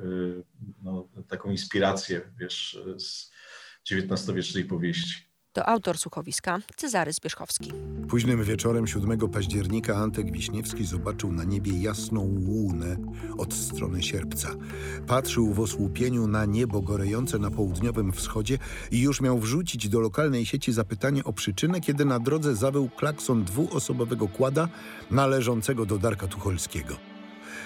no, 0.83 1.09
taką 1.29 1.51
inspirację, 1.51 2.21
wiesz, 2.39 2.79
z 2.97 3.31
XIX-wiecznej 3.91 4.65
powieści. 4.65 5.30
To 5.53 5.69
autor 5.69 5.99
słuchowiska 5.99 6.59
Cezary 6.77 7.13
Zbierzchowski. 7.13 7.73
Późnym 8.09 8.45
wieczorem 8.45 8.87
7 8.87 9.19
października 9.29 9.97
Antek 9.97 10.33
Wiśniewski 10.33 10.85
zobaczył 10.85 11.33
na 11.33 11.45
niebie 11.45 11.73
jasną 11.83 12.21
łunę 12.21 12.97
od 13.39 13.55
strony 13.55 14.03
sierpca. 14.03 14.49
Patrzył 15.07 15.55
w 15.55 15.61
osłupieniu 15.61 16.27
na 16.27 16.45
niebo 16.45 16.83
gorejące 16.83 17.39
na 17.39 17.51
południowym 17.51 18.13
wschodzie 18.13 18.59
i 18.91 19.01
już 19.01 19.21
miał 19.21 19.39
wrzucić 19.39 19.89
do 19.89 20.01
lokalnej 20.01 20.47
sieci 20.47 20.73
zapytanie 20.73 21.25
o 21.25 21.33
przyczynę, 21.33 21.81
kiedy 21.81 22.05
na 22.05 22.21
drodze 22.21 22.55
zawył 22.55 22.89
klakson 22.89 23.45
dwuosobowego 23.45 24.29
kłada 24.29 24.69
należącego 25.11 25.87
do 25.87 25.99
Darka 25.99 26.27
Tucholskiego. 26.27 26.97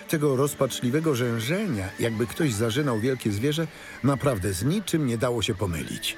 Tego 0.09 0.37
rozpaczliwego 0.37 1.15
rzężenia, 1.15 1.89
jakby 2.01 2.27
ktoś 2.27 2.53
zażynał 2.53 3.01
wielkie 3.01 3.33
zwierzę, 3.33 3.67
naprawdę 4.05 4.53
z 4.53 4.65
niczym 4.65 5.07
nie 5.07 5.19
dało 5.19 5.43
się 5.43 5.55
pomylić. 5.55 6.17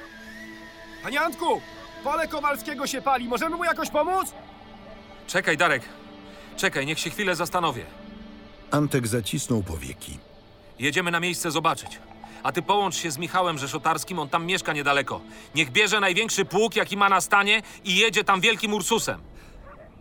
Panie 1.06 1.20
Antku! 1.20 1.60
Pole 2.04 2.28
Kowalskiego 2.28 2.86
się 2.86 3.02
pali, 3.02 3.28
możemy 3.28 3.56
mu 3.56 3.64
jakoś 3.64 3.90
pomóc? 3.90 4.32
Czekaj, 5.26 5.56
Darek. 5.56 5.82
Czekaj, 6.56 6.86
niech 6.86 6.98
się 6.98 7.10
chwilę 7.10 7.36
zastanowię. 7.36 7.84
Antek 8.70 9.06
zacisnął 9.06 9.62
powieki. 9.62 10.18
Jedziemy 10.78 11.10
na 11.10 11.20
miejsce 11.20 11.50
zobaczyć. 11.50 11.98
A 12.42 12.52
ty 12.52 12.62
połącz 12.62 12.96
się 12.96 13.10
z 13.10 13.18
Michałem 13.18 13.58
Rzeszotarskim, 13.58 14.18
on 14.18 14.28
tam 14.28 14.46
mieszka 14.46 14.72
niedaleko. 14.72 15.20
Niech 15.54 15.70
bierze 15.70 16.00
największy 16.00 16.44
pług, 16.44 16.76
jaki 16.76 16.96
ma 16.96 17.08
na 17.08 17.20
stanie 17.20 17.62
i 17.84 17.96
jedzie 17.96 18.24
tam 18.24 18.40
wielkim 18.40 18.74
Ursusem. 18.74 19.20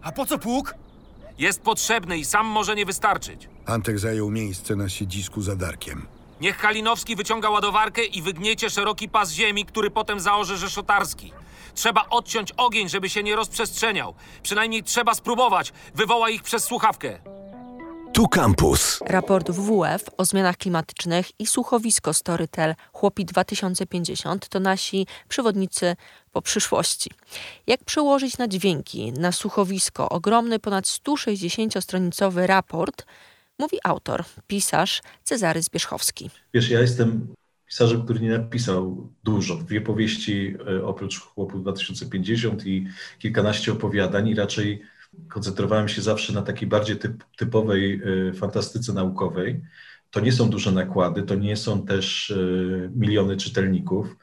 A 0.01 0.11
po 0.11 0.25
co 0.25 0.37
pług? 0.37 0.73
Jest 1.37 1.61
potrzebny 1.61 2.17
i 2.17 2.25
sam 2.25 2.45
może 2.45 2.75
nie 2.75 2.85
wystarczyć. 2.85 3.49
Antek 3.65 3.99
zajął 3.99 4.31
miejsce 4.31 4.75
na 4.75 4.89
siedzisku 4.89 5.41
za 5.41 5.55
Darkiem. 5.55 6.07
Niech 6.41 6.57
Kalinowski 6.57 7.15
wyciąga 7.15 7.49
ładowarkę 7.49 8.03
i 8.03 8.21
wygniecie 8.21 8.69
szeroki 8.69 9.09
pas 9.09 9.31
ziemi, 9.31 9.65
który 9.65 9.91
potem 9.91 10.19
zaorze 10.19 10.57
Rzeszotarski. 10.57 11.33
Trzeba 11.73 12.05
odciąć 12.09 12.51
ogień, 12.51 12.89
żeby 12.89 13.09
się 13.09 13.23
nie 13.23 13.35
rozprzestrzeniał. 13.35 14.13
Przynajmniej 14.43 14.83
trzeba 14.83 15.13
spróbować. 15.13 15.73
Wywoła 15.95 16.29
ich 16.29 16.43
przez 16.43 16.63
słuchawkę. 16.63 17.19
Tu 18.13 18.27
kampus. 18.27 18.99
Raport 19.05 19.51
WWF 19.51 20.03
o 20.17 20.25
zmianach 20.25 20.57
klimatycznych 20.57 21.39
i 21.39 21.47
słuchowisko 21.47 22.13
Storytel 22.13 22.75
Chłopi 22.93 23.25
2050 23.25 24.49
to 24.49 24.59
nasi 24.59 25.07
przewodnicy 25.27 25.95
po 26.31 26.41
przyszłości. 26.41 27.11
Jak 27.67 27.83
przełożyć 27.83 28.37
na 28.37 28.47
dźwięki, 28.47 29.11
na 29.11 29.31
słuchowisko 29.31 30.09
ogromny, 30.09 30.59
ponad 30.59 30.85
160-stronicowy 30.85 32.45
raport– 32.45 33.05
mówi 33.59 33.77
autor, 33.83 34.23
pisarz 34.47 35.01
Cezary 35.23 35.61
Zbierzchowski. 35.61 36.29
Wiesz, 36.53 36.69
ja 36.69 36.81
jestem 36.81 37.27
pisarzem, 37.67 38.03
który 38.03 38.19
nie 38.19 38.37
napisał 38.37 39.09
dużo. 39.23 39.55
Dwie 39.55 39.81
powieści 39.81 40.55
e, 40.67 40.85
oprócz 40.85 41.19
Chłopów 41.19 41.61
2050 41.61 42.65
i 42.65 42.87
kilkanaście 43.19 43.71
opowiadań 43.71 44.27
i 44.27 44.35
raczej 44.35 44.81
koncentrowałem 45.27 45.87
się 45.87 46.01
zawsze 46.01 46.33
na 46.33 46.41
takiej 46.41 46.67
bardziej 46.67 46.97
typ, 46.97 47.23
typowej 47.37 48.01
e, 48.29 48.33
fantastyce 48.33 48.93
naukowej. 48.93 49.61
To 50.11 50.19
nie 50.19 50.31
są 50.31 50.49
duże 50.49 50.71
nakłady, 50.71 51.23
to 51.23 51.35
nie 51.35 51.57
są 51.57 51.85
też 51.85 52.31
e, 52.31 52.35
miliony 52.95 53.37
czytelników, 53.37 54.15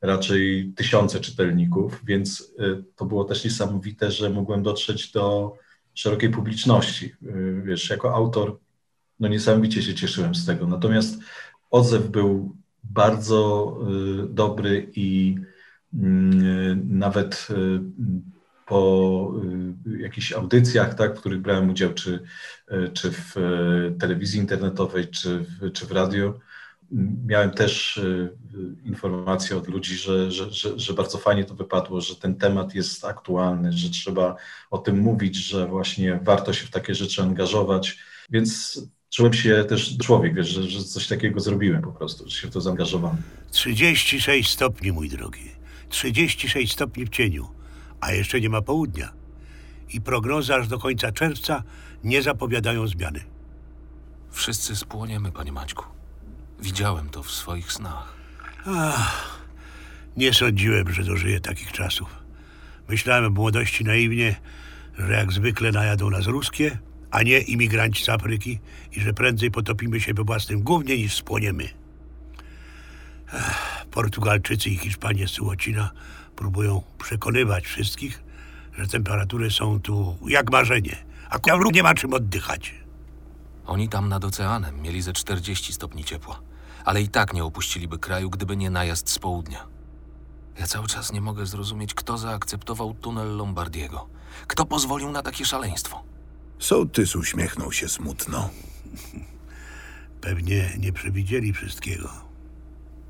raczej 0.00 0.72
tysiące 0.76 1.20
czytelników, 1.20 2.00
więc 2.04 2.54
to 2.96 3.04
było 3.04 3.24
też 3.24 3.44
niesamowite, 3.44 4.10
że 4.10 4.30
mogłem 4.30 4.62
dotrzeć 4.62 5.12
do 5.12 5.54
szerokiej 5.94 6.30
publiczności. 6.30 7.14
Wiesz, 7.64 7.90
jako 7.90 8.14
autor 8.14 8.58
no 9.20 9.28
niesamowicie 9.28 9.82
się 9.82 9.94
cieszyłem 9.94 10.34
z 10.34 10.46
tego. 10.46 10.66
Natomiast 10.66 11.20
odzew 11.70 12.08
był 12.08 12.56
bardzo 12.84 13.76
y, 14.24 14.28
dobry 14.28 14.90
i 14.94 15.36
mm, 15.94 16.98
nawet 16.98 17.48
y, 17.50 17.80
po 18.66 19.32
y, 19.86 19.98
jakichś 19.98 20.32
audycjach, 20.32 20.94
tak, 20.94 21.16
w 21.16 21.20
których 21.20 21.40
brałem 21.40 21.70
udział, 21.70 21.94
czy, 21.94 22.22
czy 22.92 23.10
w 23.12 23.34
telewizji 23.98 24.40
internetowej, 24.40 25.08
czy 25.08 25.38
w, 25.38 25.72
czy 25.72 25.86
w 25.86 25.92
radio, 25.92 26.38
miałem 27.26 27.50
też 27.50 28.00
informacje 28.84 29.56
od 29.56 29.68
ludzi, 29.68 29.96
że, 29.96 30.30
że, 30.30 30.50
że, 30.50 30.78
że, 30.78 30.94
bardzo 30.94 31.18
fajnie 31.18 31.44
to 31.44 31.54
wypadło, 31.54 32.00
że 32.00 32.16
ten 32.16 32.34
temat 32.36 32.74
jest 32.74 33.04
aktualny, 33.04 33.72
że 33.72 33.90
trzeba 33.90 34.36
o 34.70 34.78
tym 34.78 34.98
mówić, 34.98 35.36
że 35.36 35.66
właśnie 35.66 36.20
warto 36.22 36.52
się 36.52 36.66
w 36.66 36.70
takie 36.70 36.94
rzeczy 36.94 37.22
angażować. 37.22 37.98
Więc 38.30 38.80
czułem 39.10 39.32
się 39.32 39.64
też 39.68 39.98
człowiek, 39.98 40.34
wiesz, 40.34 40.48
że, 40.48 40.62
że 40.62 40.84
coś 40.84 41.06
takiego 41.06 41.40
zrobiłem 41.40 41.82
po 41.82 41.92
prostu, 41.92 42.28
że 42.28 42.36
się 42.36 42.48
w 42.48 42.50
to 42.50 42.60
zaangażowałem. 42.60 43.16
36 43.50 44.50
stopni, 44.52 44.92
mój 44.92 45.08
drogi. 45.08 45.50
36 45.88 46.72
stopni 46.72 47.04
w 47.06 47.08
cieniu, 47.08 47.48
a 48.00 48.12
jeszcze 48.12 48.40
nie 48.40 48.48
ma 48.48 48.62
południa. 48.62 49.12
I 49.92 50.00
prognozy 50.00 50.54
aż 50.54 50.68
do 50.68 50.78
końca 50.78 51.12
czerwca 51.12 51.62
nie 52.04 52.22
zapowiadają 52.22 52.86
zmiany. 52.86 53.20
Wszyscy 54.30 54.76
spłoniemy, 54.76 55.32
panie 55.32 55.52
Maćku. 55.52 55.84
Widziałem 56.60 57.08
to 57.08 57.22
w 57.22 57.30
swoich 57.30 57.72
snach. 57.72 58.14
Ach, 58.66 59.40
nie 60.16 60.32
sądziłem, 60.34 60.92
że 60.92 61.04
dożyję 61.04 61.40
takich 61.40 61.72
czasów. 61.72 62.08
Myślałem 62.88 63.34
w 63.34 63.36
młodości 63.36 63.84
naiwnie, 63.84 64.36
że 64.98 65.12
jak 65.12 65.32
zwykle 65.32 65.72
najadą 65.72 66.10
nas 66.10 66.26
ruskie, 66.26 66.78
a 67.10 67.22
nie 67.22 67.38
imigranci 67.38 68.04
z 68.04 68.08
Afryki 68.08 68.58
i 68.92 69.00
że 69.00 69.12
prędzej 69.12 69.50
potopimy 69.50 70.00
się 70.00 70.14
we 70.14 70.24
własnym 70.24 70.62
gównie 70.62 70.96
niż 70.96 71.14
spłoniemy. 71.14 71.68
Ech, 73.32 73.86
Portugalczycy 73.90 74.70
i 74.70 74.76
Hiszpanie 74.76 75.28
z 75.28 75.30
Sułocina 75.30 75.90
próbują 76.36 76.82
przekonywać 76.98 77.64
wszystkich, 77.64 78.22
że 78.78 78.86
temperatury 78.86 79.50
są 79.50 79.80
tu 79.80 80.16
jak 80.26 80.52
marzenie, 80.52 80.96
a 81.30 81.38
kawru 81.38 81.70
nie 81.70 81.82
ma 81.82 81.94
czym 81.94 82.14
oddychać. 82.14 82.74
Oni 83.66 83.88
tam 83.88 84.08
nad 84.08 84.24
oceanem 84.24 84.82
mieli 84.82 85.02
ze 85.02 85.12
40 85.12 85.72
stopni 85.72 86.04
ciepła, 86.04 86.40
ale 86.84 87.02
i 87.02 87.08
tak 87.08 87.32
nie 87.34 87.44
opuściliby 87.44 87.98
kraju, 87.98 88.30
gdyby 88.30 88.56
nie 88.56 88.70
najazd 88.70 89.10
z 89.10 89.18
południa. 89.18 89.66
Ja 90.58 90.66
cały 90.66 90.86
czas 90.86 91.12
nie 91.12 91.20
mogę 91.20 91.46
zrozumieć, 91.46 91.94
kto 91.94 92.18
zaakceptował 92.18 92.94
tunel 92.94 93.36
Lombardiego. 93.36 94.08
Kto 94.46 94.66
pozwolił 94.66 95.10
na 95.10 95.22
takie 95.22 95.44
szaleństwo? 95.44 96.09
Sołtys 96.60 97.16
uśmiechnął 97.16 97.72
się 97.72 97.88
smutno. 97.88 98.50
Pewnie 100.20 100.70
nie 100.78 100.92
przewidzieli 100.92 101.52
wszystkiego. 101.52 102.10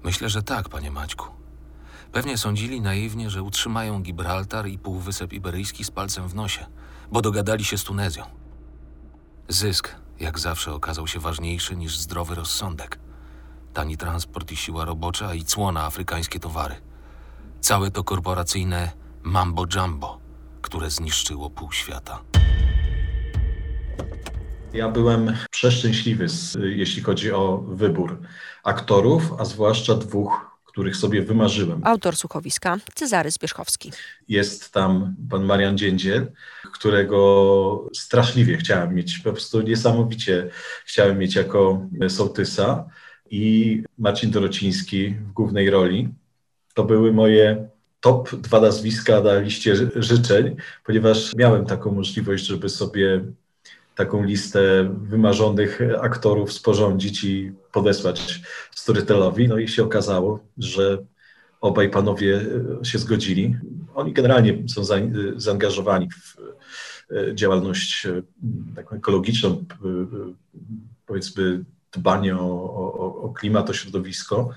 Myślę, 0.05 0.29
że 0.29 0.43
tak, 0.43 0.69
panie 0.69 0.91
Maćku. 0.91 1.27
Pewnie 2.13 2.39
sądzili 2.39 2.81
naiwnie, 2.81 3.31
że 3.31 3.43
utrzymają 3.43 4.03
Gibraltar 4.03 4.69
i 4.69 4.79
Półwysep 4.79 5.33
Iberyjski 5.33 5.85
z 5.85 5.91
palcem 5.91 6.29
w 6.29 6.35
nosie, 6.35 6.67
bo 7.13 7.23
dogadali 7.23 7.65
się 7.65 7.79
z 7.79 7.85
Tunezją. 7.85 8.25
Zysk, 9.49 9.97
jak 10.21 10.39
zawsze, 10.39 10.75
okazał 10.75 11.07
się 11.07 11.21
ważniejszy 11.21 11.77
niż 11.77 11.99
zdrowy 11.99 12.35
rozsądek. 12.35 12.99
Tani 13.75 13.97
transport 13.97 14.53
i 14.53 14.57
siła 14.57 14.85
robocza 14.85 15.35
i 15.35 15.45
cło 15.45 15.73
na 15.73 15.85
afrykańskie 15.85 16.41
towary. 16.41 16.75
Całe 17.61 17.91
to 17.91 18.05
korporacyjne 18.05 18.93
mambo 19.23 19.67
jumbo, 19.75 20.21
które 20.63 20.91
zniszczyło 20.91 21.51
pół 21.51 21.73
świata. 21.73 22.21
Ja 24.75 24.89
byłem 24.89 25.37
przeszczęśliwy, 25.51 26.29
z, 26.29 26.59
jeśli 26.63 27.03
chodzi 27.03 27.33
o 27.33 27.59
wybór 27.69 28.19
aktorów, 28.65 29.33
a 29.39 29.45
zwłaszcza 29.45 29.95
dwóch, 29.95 30.61
których 30.65 30.97
sobie 30.97 31.23
wymarzyłem. 31.23 31.81
Autor 31.85 32.17
słuchowiska 32.17 32.77
Cezary 32.95 33.31
Zbierzchowski. 33.31 33.93
Jest 34.29 34.73
tam 34.73 35.15
pan 35.31 35.45
Marian 35.45 35.79
Dziędziel, 35.79 36.33
którego 36.73 37.89
straszliwie 37.95 38.57
chciałem 38.57 38.95
mieć, 38.95 39.19
po 39.19 39.33
prostu 39.33 39.61
niesamowicie 39.63 40.49
chciałem 40.85 41.19
mieć 41.19 41.35
jako 41.35 41.87
sołtysa 42.09 42.85
i 43.31 43.83
Marcin 43.99 44.31
Dorociński 44.31 45.11
w 45.11 45.33
głównej 45.33 45.71
roli. 45.71 46.09
To 46.75 46.85
były 46.85 47.13
moje 47.13 47.69
top 48.01 48.37
dwa 48.37 48.61
nazwiska 48.61 49.21
na 49.21 49.39
liście 49.39 49.77
ży- 49.77 49.91
życzeń, 49.97 50.57
ponieważ 50.85 51.35
miałem 51.37 51.67
taką 51.67 51.93
możliwość, 51.93 52.47
żeby 52.47 52.69
sobie 52.69 53.25
taką 53.95 54.25
listę 54.25 54.95
wymarzonych 55.03 55.81
aktorów 56.01 56.53
sporządzić 56.53 57.25
i 57.25 57.53
podesłać 57.73 58.41
Storytelowi. 58.71 59.49
No 59.49 59.59
i 59.59 59.69
się 59.69 59.85
okazało, 59.85 60.41
że 60.59 60.99
obaj 61.61 61.91
panowie 61.91 62.41
e, 62.81 62.85
się 62.85 62.99
zgodzili. 62.99 63.57
Oni 63.95 64.13
generalnie 64.13 64.69
są 64.69 64.85
za, 64.85 64.97
zaangażowani 65.37 66.09
w 66.11 66.37
e, 67.13 67.35
działalność 67.35 68.07
e, 68.07 68.23
taką 68.75 68.97
ekologiczną, 68.97 69.65
powiedzmy 71.07 71.65
dbanie 71.93 72.37
o, 72.37 72.75
o, 72.75 73.23
o 73.23 73.33
klimat, 73.33 73.71
o 73.71 73.73
środowisko, 73.73 74.51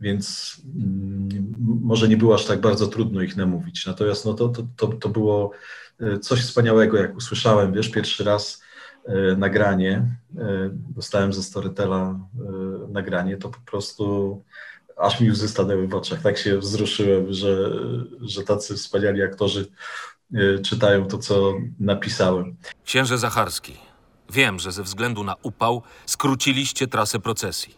więc 0.00 0.56
mm, 0.76 1.54
może 1.82 2.08
nie 2.08 2.16
było 2.16 2.34
aż 2.34 2.44
tak 2.44 2.60
bardzo 2.60 2.86
trudno 2.86 3.22
ich 3.22 3.36
namówić. 3.36 3.86
Natomiast 3.86 4.24
no 4.24 4.34
to, 4.34 4.52
to, 4.76 4.86
to, 4.86 5.08
było 5.08 5.50
e, 6.00 6.18
coś 6.18 6.40
wspaniałego, 6.40 6.96
jak 6.96 7.16
usłyszałem, 7.16 7.72
wiesz, 7.72 7.90
pierwszy 7.90 8.24
raz 8.24 8.62
e, 8.62 8.67
nagranie, 9.36 10.16
e, 10.38 10.70
dostałem 10.72 11.32
ze 11.32 11.42
Storytela 11.42 12.00
e, 12.08 12.92
nagranie, 12.92 13.36
to 13.36 13.48
po 13.48 13.60
prostu 13.70 14.44
aż 14.96 15.20
mi 15.20 15.30
łzy 15.30 15.48
stanęły 15.48 15.88
w 15.88 15.94
oczach. 15.94 16.22
Tak 16.22 16.38
się 16.38 16.58
wzruszyłem, 16.58 17.32
że, 17.32 17.70
że 18.20 18.42
tacy 18.42 18.74
wspaniali 18.74 19.22
aktorzy 19.22 19.66
e, 20.34 20.58
czytają 20.58 21.06
to, 21.06 21.18
co 21.18 21.54
napisałem. 21.80 22.56
Księże 22.84 23.18
Zacharski, 23.18 23.76
wiem, 24.30 24.58
że 24.58 24.72
ze 24.72 24.82
względu 24.82 25.24
na 25.24 25.34
upał 25.42 25.82
skróciliście 26.06 26.86
trasę 26.86 27.18
procesji. 27.18 27.77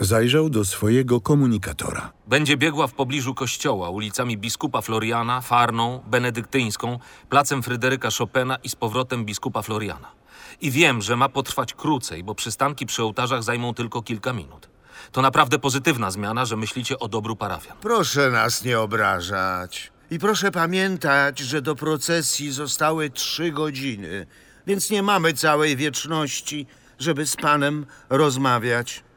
Zajrzał 0.00 0.50
do 0.50 0.64
swojego 0.64 1.20
komunikatora. 1.20 2.12
Będzie 2.26 2.56
biegła 2.56 2.86
w 2.86 2.92
pobliżu 2.92 3.34
kościoła 3.34 3.90
ulicami 3.90 4.38
biskupa 4.38 4.82
Floriana, 4.82 5.40
Farną, 5.40 6.02
Benedyktyńską, 6.06 6.98
placem 7.28 7.62
Fryderyka 7.62 8.08
Chopina 8.18 8.56
i 8.56 8.68
z 8.68 8.74
powrotem 8.74 9.24
biskupa 9.24 9.62
Floriana. 9.62 10.12
I 10.60 10.70
wiem, 10.70 11.02
że 11.02 11.16
ma 11.16 11.28
potrwać 11.28 11.74
krócej, 11.74 12.24
bo 12.24 12.34
przystanki 12.34 12.86
przy 12.86 13.02
ołtarzach 13.02 13.42
zajmą 13.42 13.74
tylko 13.74 14.02
kilka 14.02 14.32
minut. 14.32 14.68
To 15.12 15.22
naprawdę 15.22 15.58
pozytywna 15.58 16.10
zmiana, 16.10 16.44
że 16.44 16.56
myślicie 16.56 16.98
o 16.98 17.08
dobru 17.08 17.36
parafian. 17.36 17.76
Proszę 17.80 18.30
nas 18.30 18.64
nie 18.64 18.80
obrażać. 18.80 19.92
I 20.10 20.18
proszę 20.18 20.50
pamiętać, 20.50 21.38
że 21.38 21.62
do 21.62 21.74
procesji 21.74 22.52
zostały 22.52 23.10
trzy 23.10 23.52
godziny, 23.52 24.26
więc 24.66 24.90
nie 24.90 25.02
mamy 25.02 25.32
całej 25.32 25.76
wieczności, 25.76 26.66
żeby 26.98 27.26
z 27.26 27.36
panem 27.36 27.86
rozmawiać. 28.10 29.07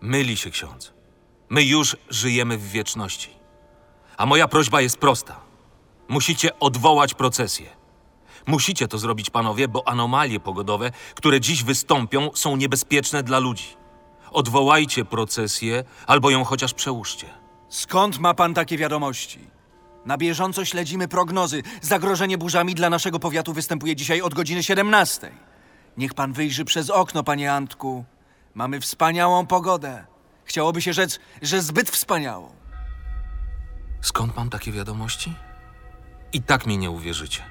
Myli 0.00 0.36
się 0.36 0.50
ksiądz. 0.50 0.92
My 1.48 1.64
już 1.64 1.96
żyjemy 2.10 2.58
w 2.58 2.68
wieczności. 2.70 3.30
A 4.16 4.26
moja 4.26 4.48
prośba 4.48 4.80
jest 4.80 4.98
prosta. 4.98 5.40
Musicie 6.08 6.58
odwołać 6.58 7.14
procesję. 7.14 7.66
Musicie 8.46 8.88
to 8.88 8.98
zrobić, 8.98 9.30
panowie, 9.30 9.68
bo 9.68 9.88
anomalie 9.88 10.40
pogodowe, 10.40 10.90
które 11.14 11.40
dziś 11.40 11.64
wystąpią, 11.64 12.30
są 12.34 12.56
niebezpieczne 12.56 13.22
dla 13.22 13.38
ludzi. 13.38 13.76
Odwołajcie 14.30 15.04
procesję 15.04 15.84
albo 16.06 16.30
ją 16.30 16.44
chociaż 16.44 16.74
przełóżcie. 16.74 17.26
Skąd 17.68 18.18
ma 18.18 18.34
pan 18.34 18.54
takie 18.54 18.78
wiadomości? 18.78 19.38
Na 20.06 20.18
bieżąco 20.18 20.64
śledzimy 20.64 21.08
prognozy. 21.08 21.62
Zagrożenie 21.82 22.38
burzami 22.38 22.74
dla 22.74 22.90
naszego 22.90 23.18
powiatu 23.18 23.52
występuje 23.52 23.96
dzisiaj 23.96 24.20
od 24.20 24.34
godziny 24.34 24.62
17. 24.62 25.32
Niech 25.96 26.14
pan 26.14 26.32
wyjrzy 26.32 26.64
przez 26.64 26.90
okno, 26.90 27.24
panie 27.24 27.52
Antku. 27.52 28.04
Mamy 28.54 28.80
wspaniałą 28.80 29.46
pogodę. 29.46 30.06
Chciałoby 30.44 30.82
się 30.82 30.92
rzec, 30.92 31.20
że 31.42 31.62
zbyt 31.62 31.90
wspaniałą. 31.90 32.52
Skąd 34.00 34.36
mam 34.36 34.50
takie 34.50 34.72
wiadomości? 34.72 35.34
I 36.32 36.42
tak 36.42 36.66
mi 36.66 36.78
nie 36.78 36.90
uwierzycie. 36.90 37.42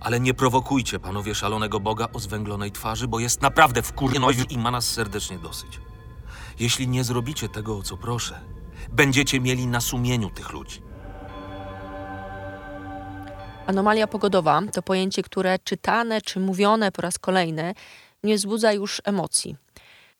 Ale 0.00 0.20
nie 0.20 0.34
prowokujcie, 0.34 0.98
panowie, 0.98 1.34
szalonego 1.34 1.80
Boga 1.80 2.08
o 2.12 2.20
zwęglonej 2.20 2.72
twarzy, 2.72 3.08
bo 3.08 3.20
jest 3.20 3.42
naprawdę 3.42 3.82
wkurwiony 3.82 4.44
i 4.50 4.58
ma 4.58 4.70
nas 4.70 4.90
serdecznie 4.90 5.38
dosyć. 5.38 5.80
Jeśli 6.58 6.88
nie 6.88 7.04
zrobicie 7.04 7.48
tego, 7.48 7.76
o 7.78 7.82
co 7.82 7.96
proszę, 7.96 8.40
będziecie 8.92 9.40
mieli 9.40 9.66
na 9.66 9.80
sumieniu 9.80 10.30
tych 10.30 10.52
ludzi. 10.52 10.82
Anomalia 13.66 14.06
pogodowa 14.06 14.62
to 14.72 14.82
pojęcie, 14.82 15.22
które 15.22 15.58
czytane 15.58 16.20
czy 16.20 16.40
mówione 16.40 16.92
po 16.92 17.02
raz 17.02 17.18
kolejny 17.18 17.74
nie 18.24 18.36
wzbudza 18.36 18.72
już 18.72 19.02
emocji. 19.04 19.56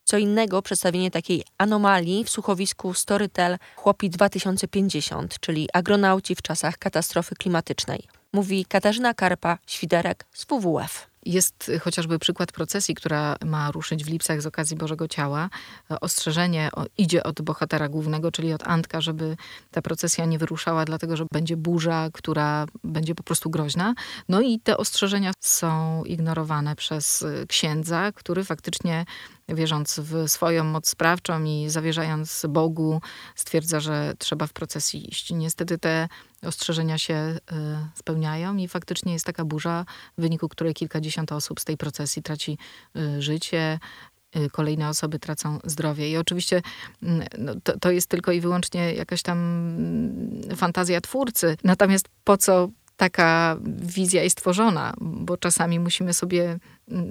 Co 0.03 0.17
innego 0.17 0.61
przedstawienie 0.61 1.11
takiej 1.11 1.43
anomalii 1.57 2.23
w 2.23 2.29
słuchowisku 2.29 2.93
Storytel 2.93 3.57
Chłopi 3.75 4.09
2050, 4.09 5.39
czyli 5.39 5.69
agronauci 5.73 6.35
w 6.35 6.41
czasach 6.41 6.77
katastrofy 6.77 7.35
klimatycznej. 7.35 8.03
Mówi 8.33 8.65
Katarzyna 8.65 9.13
Karpa, 9.13 9.57
Świderek 9.67 10.25
z 10.33 10.45
WWF. 10.45 11.12
Jest 11.25 11.71
chociażby 11.81 12.19
przykład 12.19 12.51
procesji, 12.51 12.95
która 12.95 13.35
ma 13.45 13.71
ruszyć 13.71 14.03
w 14.03 14.09
Lipsach 14.09 14.41
z 14.41 14.45
okazji 14.45 14.77
Bożego 14.77 15.07
Ciała. 15.07 15.49
Ostrzeżenie 16.01 16.69
idzie 16.97 17.23
od 17.23 17.41
bohatera 17.41 17.89
głównego, 17.89 18.31
czyli 18.31 18.53
od 18.53 18.67
Antka, 18.67 19.01
żeby 19.01 19.37
ta 19.71 19.81
procesja 19.81 20.25
nie 20.25 20.39
wyruszała, 20.39 20.85
dlatego 20.85 21.17
że 21.17 21.25
będzie 21.31 21.57
burza, 21.57 22.09
która 22.13 22.65
będzie 22.83 23.15
po 23.15 23.23
prostu 23.23 23.49
groźna. 23.49 23.93
No 24.29 24.41
i 24.41 24.59
te 24.59 24.77
ostrzeżenia 24.77 25.31
są 25.39 26.03
ignorowane 26.03 26.75
przez 26.75 27.21
y, 27.21 27.45
księdza, 27.47 28.11
który 28.11 28.43
faktycznie 28.43 29.05
wierząc 29.49 29.99
w 29.99 30.29
swoją 30.29 30.63
moc 30.63 30.89
sprawczą 30.89 31.43
i 31.43 31.69
zawierzając 31.69 32.45
Bogu, 32.49 33.01
stwierdza, 33.35 33.79
że 33.79 34.13
trzeba 34.17 34.47
w 34.47 34.53
procesji 34.53 35.09
iść. 35.09 35.31
Niestety 35.31 35.77
te 35.77 36.07
ostrzeżenia 36.45 36.97
się 36.97 37.13
y, 37.13 37.39
spełniają 37.95 38.57
i 38.57 38.67
faktycznie 38.67 39.13
jest 39.13 39.25
taka 39.25 39.45
burza, 39.45 39.85
w 40.17 40.21
wyniku 40.21 40.49
której 40.49 40.73
kilkadziesiąt 40.73 41.31
osób 41.31 41.59
z 41.59 41.65
tej 41.65 41.77
procesji 41.77 42.23
traci 42.23 42.57
y, 42.97 43.21
życie, 43.21 43.79
y, 44.35 44.49
kolejne 44.49 44.89
osoby 44.89 45.19
tracą 45.19 45.59
zdrowie. 45.63 46.09
I 46.09 46.17
oczywiście 46.17 46.61
mm, 47.03 47.27
no, 47.37 47.53
to, 47.63 47.79
to 47.79 47.91
jest 47.91 48.07
tylko 48.07 48.31
i 48.31 48.41
wyłącznie 48.41 48.93
jakaś 48.93 49.21
tam 49.21 49.37
mm, 49.37 50.55
fantazja 50.55 51.01
twórcy. 51.01 51.57
Natomiast 51.63 52.05
po 52.23 52.37
co 52.37 52.69
taka 52.97 53.57
wizja 53.81 54.23
jest 54.23 54.37
tworzona? 54.37 54.93
Bo 55.01 55.37
czasami 55.37 55.79
musimy 55.79 56.13
sobie 56.13 56.59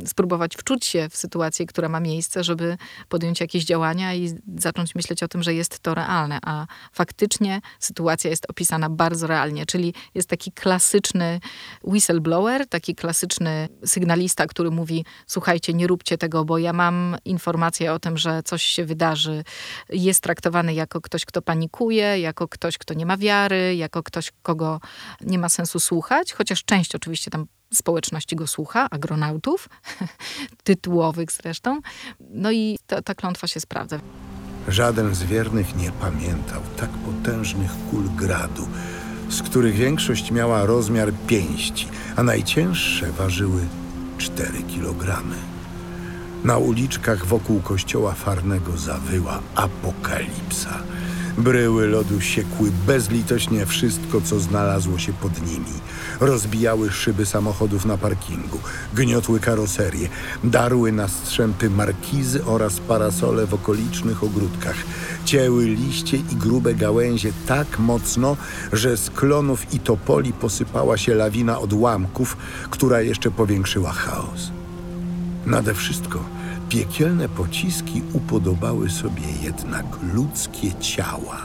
spróbować 0.07 0.57
wczuć 0.57 0.87
się 0.87 1.09
w 1.09 1.17
sytuację, 1.17 1.67
która 1.67 1.89
ma 1.89 2.01
miejsce, 2.01 2.45
żeby 2.45 2.77
podjąć 3.09 3.41
jakieś 3.41 3.65
działania 3.65 4.15
i 4.15 4.35
zacząć 4.59 4.95
myśleć 4.95 5.23
o 5.23 5.29
tym, 5.29 5.43
że 5.43 5.55
jest 5.55 5.81
to 5.81 5.95
realne. 5.95 6.39
A 6.43 6.67
faktycznie 6.93 7.61
sytuacja 7.79 8.31
jest 8.31 8.51
opisana 8.51 8.91
bardzo 8.91 9.27
realnie, 9.27 9.67
czyli 9.67 9.95
jest 10.15 10.29
taki 10.29 10.53
klasyczny 10.53 11.41
whistleblower, 11.85 12.69
taki 12.69 12.95
klasyczny 12.95 13.69
sygnalista, 13.85 14.47
który 14.47 14.71
mówi: 14.71 15.05
Słuchajcie, 15.27 15.75
nie 15.75 15.87
róbcie 15.87 16.19
tego, 16.19 16.45
bo 16.45 16.59
ja 16.59 16.73
mam 16.73 17.17
informację 17.25 17.93
o 17.93 17.99
tym, 17.99 18.19
że 18.19 18.43
coś 18.43 18.63
się 18.63 18.85
wydarzy. 18.85 19.45
Jest 19.89 20.23
traktowany 20.23 20.75
jako 20.75 21.01
ktoś, 21.01 21.25
kto 21.25 21.43
panikuje, 21.43 22.21
jako 22.21 22.49
ktoś, 22.49 22.79
kto 22.79 22.95
nie 22.95 23.07
ma 23.07 23.17
wiary, 23.17 23.77
jako 23.77 24.03
ktoś, 24.03 24.33
kogo 24.43 24.81
nie 25.21 25.39
ma 25.39 25.49
sensu 25.49 25.81
słuchać, 25.81 26.33
chociaż 26.33 26.65
część 26.65 26.95
oczywiście 26.95 27.31
tam 27.31 27.47
społeczności 27.75 28.37
go 28.37 28.47
słucha, 28.47 28.91
agronautów, 28.91 29.69
tytułowych 30.65 31.33
zresztą. 31.33 31.81
No 32.31 32.51
i 32.53 32.79
ta, 32.87 33.03
ta 33.03 33.15
klątwa 33.15 33.47
się 33.47 33.61
sprawdza. 33.61 34.01
Żaden 34.69 35.15
z 35.15 35.23
wiernych 35.23 35.77
nie 35.77 35.93
pamiętał 35.93 36.61
tak 36.77 36.91
potężnych 36.91 37.71
kul 37.91 38.11
gradu, 38.17 38.69
z 39.29 39.43
których 39.43 39.75
większość 39.75 40.31
miała 40.31 40.67
rozmiar 40.67 41.13
pięści, 41.27 41.89
a 42.17 42.23
najcięższe 42.23 43.13
ważyły 43.13 43.61
4 44.19 44.63
kilogramy. 44.63 45.37
Na 46.45 46.59
uliczkach 46.59 47.27
wokół 47.27 47.61
kościoła 47.61 48.13
farnego 48.13 48.77
zawyła 48.77 49.41
apokalipsa. 49.55 50.83
Bryły 51.39 51.87
lodu 51.87 52.21
siekły 52.21 52.71
bezlitośnie 52.87 53.67
wszystko, 53.67 54.21
co 54.21 54.41
znalazło 54.41 54.99
się 54.99 55.13
pod 55.13 55.43
nimi. 55.47 55.73
Rozbijały 56.21 56.91
szyby 56.91 57.27
samochodów 57.27 57.85
na 57.85 57.99
parkingu, 57.99 58.59
gniotły 58.95 59.41
karoserie, 59.41 60.09
darły 60.45 60.93
na 60.93 61.09
strzępy 61.09 61.71
markizy 61.71 62.45
oraz 62.45 62.81
parasole 62.81 63.47
w 63.47 63.55
okolicznych 63.55 64.25
ogródkach. 64.25 64.77
Cięły 65.25 65.65
liście 65.65 66.17
i 66.17 66.37
grube 66.37 66.75
gałęzie 66.75 67.33
tak 67.47 67.79
mocno, 67.79 68.37
że 68.73 68.97
z 68.97 69.11
klonów 69.11 69.75
i 69.75 69.81
topoli 69.81 70.33
posypała 70.33 70.99
się 70.99 71.15
lawina 71.15 71.61
odłamków, 71.61 72.37
która 72.71 73.01
jeszcze 73.01 73.31
powiększyła 73.31 73.93
chaos. 73.93 74.51
Nade 75.47 75.75
wszystko 75.75 76.42
piekielne 76.73 77.29
pociski 77.29 78.03
upodobały 78.13 78.91
sobie 78.91 79.23
jednak 79.43 79.85
ludzkie 80.15 80.75
ciała. 80.81 81.37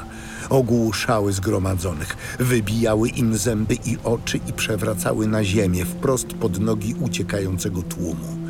Ogłuszały 0.49 1.33
zgromadzonych, 1.33 2.37
wybijały 2.39 3.09
im 3.09 3.37
zęby 3.37 3.75
i 3.85 3.97
oczy 4.03 4.39
i 4.49 4.53
przewracały 4.53 5.27
na 5.27 5.43
ziemię 5.43 5.85
wprost 5.85 6.27
pod 6.27 6.59
nogi 6.59 6.95
uciekającego 6.99 7.81
tłumu. 7.81 8.46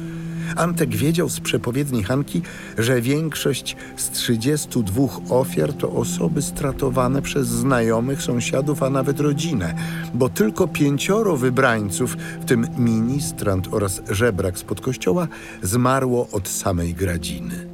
Antek 0.55 0.95
wiedział 0.95 1.29
z 1.29 1.39
przepowiedni 1.39 2.03
Hanki, 2.03 2.41
że 2.77 3.01
większość 3.01 3.75
z 3.97 4.09
32 4.09 5.07
ofiar 5.29 5.73
to 5.73 5.91
osoby 5.91 6.41
stratowane 6.41 7.21
przez 7.21 7.47
znajomych, 7.47 8.21
sąsiadów, 8.21 8.83
a 8.83 8.89
nawet 8.89 9.19
rodzinę, 9.19 9.73
bo 10.13 10.29
tylko 10.29 10.67
pięcioro 10.67 11.37
wybrańców, 11.37 12.17
w 12.41 12.45
tym 12.45 12.67
ministrant 12.77 13.67
oraz 13.71 14.01
żebrak 14.09 14.57
spod 14.57 14.81
kościoła, 14.81 15.27
zmarło 15.61 16.27
od 16.31 16.49
samej 16.49 16.93
gradziny. 16.93 17.67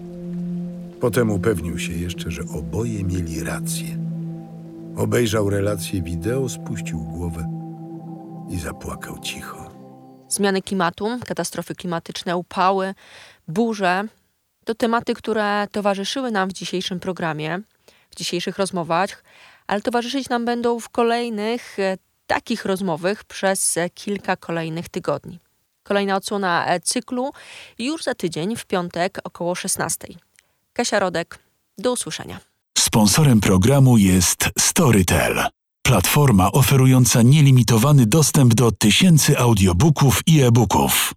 Potem 1.00 1.32
upewnił 1.32 1.80
się 1.80 1.94
jeszcze, 1.94 2.32
że 2.32 2.44
oboje 2.44 3.04
mieli 3.04 3.44
rację. 3.44 3.98
Obejrzał 4.96 5.50
relację 5.50 6.02
wideo, 6.02 6.50
spuścił 6.50 7.00
głowę 7.00 7.48
i 8.50 8.60
zapłakał 8.60 9.20
cicho. 9.20 9.63
Zmiany 10.34 10.62
klimatu, 10.62 11.20
katastrofy 11.26 11.76
klimatyczne, 11.76 12.38
upały, 12.38 12.94
burze 13.48 14.08
to 14.66 14.76
tematy, 14.76 15.14
które 15.14 15.68
towarzyszyły 15.72 16.32
nam 16.32 16.50
w 16.50 16.54
dzisiejszym 16.54 17.00
programie, 17.00 17.60
w 18.10 18.16
dzisiejszych 18.16 18.58
rozmowach, 18.58 19.24
ale 19.68 19.82
towarzyszyć 19.82 20.30
nam 20.30 20.46
będą 20.46 20.80
w 20.80 20.90
kolejnych 20.90 21.80
e, 21.80 21.98
takich 22.28 22.66
rozmowych 22.66 23.24
przez 23.24 23.78
e, 23.78 23.90
kilka 23.90 24.36
kolejnych 24.36 24.90
tygodni. 24.90 25.40
Kolejna 25.84 26.16
odsłona 26.16 26.66
e, 26.68 26.80
cyklu 26.80 27.32
już 27.80 28.04
za 28.04 28.16
tydzień, 28.16 28.56
w 28.56 28.66
piątek 28.66 29.20
około 29.24 29.56
16. 29.56 30.08
Kasia 30.74 31.00
Rodek, 31.00 31.40
do 31.78 31.92
usłyszenia. 31.92 32.40
Sponsorem 32.78 33.42
programu 33.42 33.98
jest 33.98 34.50
Storytel. 34.60 35.46
Platforma 35.88 36.52
oferująca 36.52 37.22
nielimitowany 37.22 38.06
dostęp 38.06 38.54
do 38.54 38.72
tysięcy 38.72 39.40
audiobooków 39.40 40.22
i 40.28 40.42
e-booków. 40.42 41.14